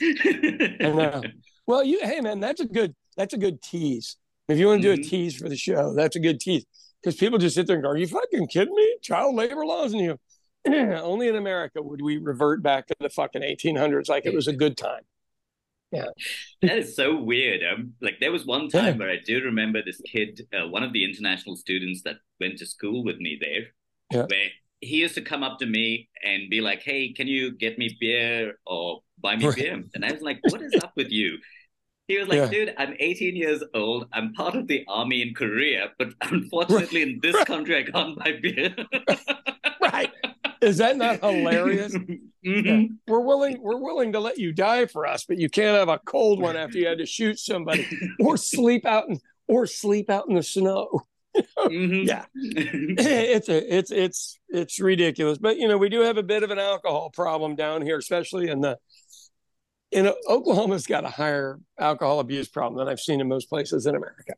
I 0.81 0.91
know. 0.93 1.21
Well, 1.67 1.83
you 1.83 1.99
hey 2.01 2.21
man, 2.21 2.39
that's 2.39 2.61
a 2.61 2.65
good 2.65 2.95
that's 3.17 3.33
a 3.33 3.37
good 3.37 3.61
tease. 3.61 4.15
If 4.47 4.57
you 4.57 4.67
want 4.67 4.81
to 4.81 4.87
do 4.87 4.93
mm-hmm. 4.93 5.05
a 5.05 5.09
tease 5.09 5.35
for 5.35 5.49
the 5.49 5.57
show, 5.57 5.93
that's 5.93 6.15
a 6.15 6.19
good 6.21 6.39
tease 6.39 6.65
because 7.01 7.17
people 7.17 7.37
just 7.37 7.55
sit 7.55 7.67
there 7.67 7.75
and 7.75 7.83
go, 7.83 7.89
"Are 7.89 7.97
you 7.97 8.07
fucking 8.07 8.47
kidding 8.47 8.73
me? 8.73 8.97
Child 9.01 9.35
labor 9.35 9.65
laws?" 9.65 9.91
And 9.91 10.01
you, 10.01 10.17
only 10.73 11.27
in 11.27 11.35
America 11.35 11.81
would 11.81 12.01
we 12.01 12.19
revert 12.19 12.63
back 12.63 12.87
to 12.87 12.95
the 13.01 13.09
fucking 13.09 13.41
1800s 13.41 14.07
like 14.07 14.25
it 14.25 14.33
was 14.33 14.47
a 14.47 14.53
good 14.53 14.77
time. 14.77 15.01
Yeah. 15.91 16.05
that 16.61 16.77
is 16.77 16.95
so 16.95 17.15
weird. 17.17 17.61
Um, 17.63 17.93
like 18.01 18.19
there 18.19 18.31
was 18.31 18.45
one 18.45 18.69
time 18.69 18.85
yeah. 18.85 18.97
where 18.97 19.09
I 19.09 19.19
do 19.25 19.41
remember 19.43 19.81
this 19.83 20.01
kid, 20.01 20.41
uh, 20.53 20.67
one 20.67 20.83
of 20.83 20.93
the 20.93 21.05
international 21.05 21.55
students 21.55 22.01
that 22.03 22.17
went 22.39 22.57
to 22.59 22.65
school 22.65 23.03
with 23.03 23.17
me 23.17 23.37
there, 23.39 23.67
yeah. 24.11 24.25
where 24.27 24.49
he 24.81 24.97
used 24.97 25.15
to 25.15 25.21
come 25.21 25.43
up 25.43 25.59
to 25.59 25.65
me 25.65 26.09
and 26.23 26.49
be 26.49 26.61
like, 26.61 26.83
"Hey, 26.83 27.13
can 27.13 27.27
you 27.27 27.51
get 27.57 27.77
me 27.77 27.95
beer 27.99 28.59
or 28.65 29.01
buy 29.19 29.35
me 29.35 29.47
right. 29.47 29.55
beer?" 29.55 29.83
And 29.95 30.05
I 30.05 30.11
was 30.11 30.21
like, 30.21 30.39
"What 30.49 30.61
is 30.61 30.75
up 30.83 30.93
with 30.95 31.09
you?" 31.09 31.37
He 32.07 32.17
was 32.17 32.27
like, 32.27 32.37
yeah. 32.37 32.49
"Dude, 32.49 32.75
I'm 32.77 32.95
18 32.99 33.35
years 33.35 33.63
old. 33.73 34.07
I'm 34.13 34.33
part 34.33 34.55
of 34.55 34.67
the 34.67 34.85
army 34.87 35.21
in 35.21 35.33
Korea, 35.33 35.91
but 35.97 36.09
unfortunately, 36.21 37.03
right. 37.03 37.13
in 37.13 37.19
this 37.21 37.35
right. 37.35 37.47
country, 37.47 37.77
I 37.77 37.83
can't 37.83 38.17
buy 38.17 38.39
beer." 38.41 38.75
right. 39.81 40.11
Is 40.61 40.77
that 40.77 40.97
not 40.97 41.19
hilarious? 41.23 41.93
Mm-hmm. 41.93 42.65
Yeah. 42.65 42.83
We're 43.07 43.19
willing 43.19 43.61
we're 43.61 43.81
willing 43.81 44.13
to 44.13 44.19
let 44.19 44.37
you 44.37 44.53
die 44.53 44.85
for 44.85 45.05
us, 45.05 45.25
but 45.25 45.37
you 45.37 45.49
can't 45.49 45.77
have 45.77 45.89
a 45.89 45.99
cold 45.99 46.41
one 46.41 46.55
after 46.55 46.77
you 46.77 46.87
had 46.87 46.99
to 46.99 47.05
shoot 47.05 47.39
somebody 47.39 47.87
or 48.19 48.37
sleep 48.37 48.85
out 48.85 49.09
in 49.09 49.19
or 49.47 49.65
sleep 49.65 50.09
out 50.09 50.27
in 50.27 50.35
the 50.35 50.43
snow. 50.43 51.01
mm-hmm. 51.37 52.07
Yeah. 52.07 52.25
it's 52.35 53.49
a, 53.49 53.75
it's 53.75 53.91
it's 53.91 54.39
it's 54.49 54.79
ridiculous. 54.79 55.37
But 55.37 55.57
you 55.57 55.67
know, 55.67 55.77
we 55.77 55.89
do 55.89 56.01
have 56.01 56.17
a 56.17 56.23
bit 56.23 56.43
of 56.43 56.51
an 56.51 56.59
alcohol 56.59 57.09
problem 57.11 57.55
down 57.55 57.81
here, 57.81 57.97
especially 57.97 58.49
in 58.49 58.61
the 58.61 58.77
in 59.91 60.11
Oklahoma's 60.27 60.85
got 60.85 61.05
a 61.05 61.09
higher 61.09 61.59
alcohol 61.79 62.19
abuse 62.19 62.49
problem 62.49 62.77
than 62.77 62.91
I've 62.91 62.99
seen 62.99 63.21
in 63.21 63.27
most 63.27 63.49
places 63.49 63.85
in 63.85 63.95
America. 63.95 64.33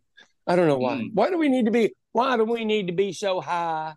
I 0.46 0.56
don't 0.56 0.68
know 0.68 0.78
why. 0.78 0.98
Mm. 0.98 1.12
Why 1.14 1.30
do 1.30 1.38
we 1.38 1.50
need 1.50 1.66
to 1.66 1.72
be 1.72 1.94
why 2.12 2.38
do 2.38 2.44
we 2.44 2.66
need 2.66 2.88
to 2.88 2.94
be 2.94 3.14
so 3.14 3.40
high? 3.40 3.94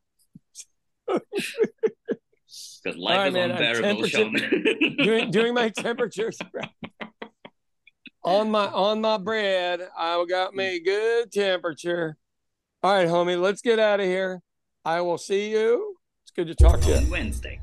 Because 2.82 2.98
life 2.98 3.16
right, 3.16 3.28
is 3.28 3.34
man, 3.34 3.50
unbearable, 3.52 4.06
Sean. 4.06 4.32
doing, 4.98 5.30
doing 5.30 5.54
my 5.54 5.68
temperatures 5.68 6.38
on 8.24 8.50
my 8.50 8.66
on 8.66 9.00
my 9.00 9.18
bread. 9.18 9.80
I 9.96 10.24
got 10.28 10.54
me 10.54 10.80
good 10.80 11.32
temperature. 11.32 12.16
All 12.82 12.92
right, 12.92 13.08
homie, 13.08 13.40
let's 13.40 13.62
get 13.62 13.78
out 13.78 14.00
of 14.00 14.06
here. 14.06 14.42
I 14.84 15.00
will 15.00 15.18
see 15.18 15.50
you. 15.50 15.96
It's 16.24 16.32
good 16.32 16.48
to 16.48 16.54
talk 16.54 16.80
to 16.80 17.00
you. 17.00 17.10
Wednesday. 17.10 17.60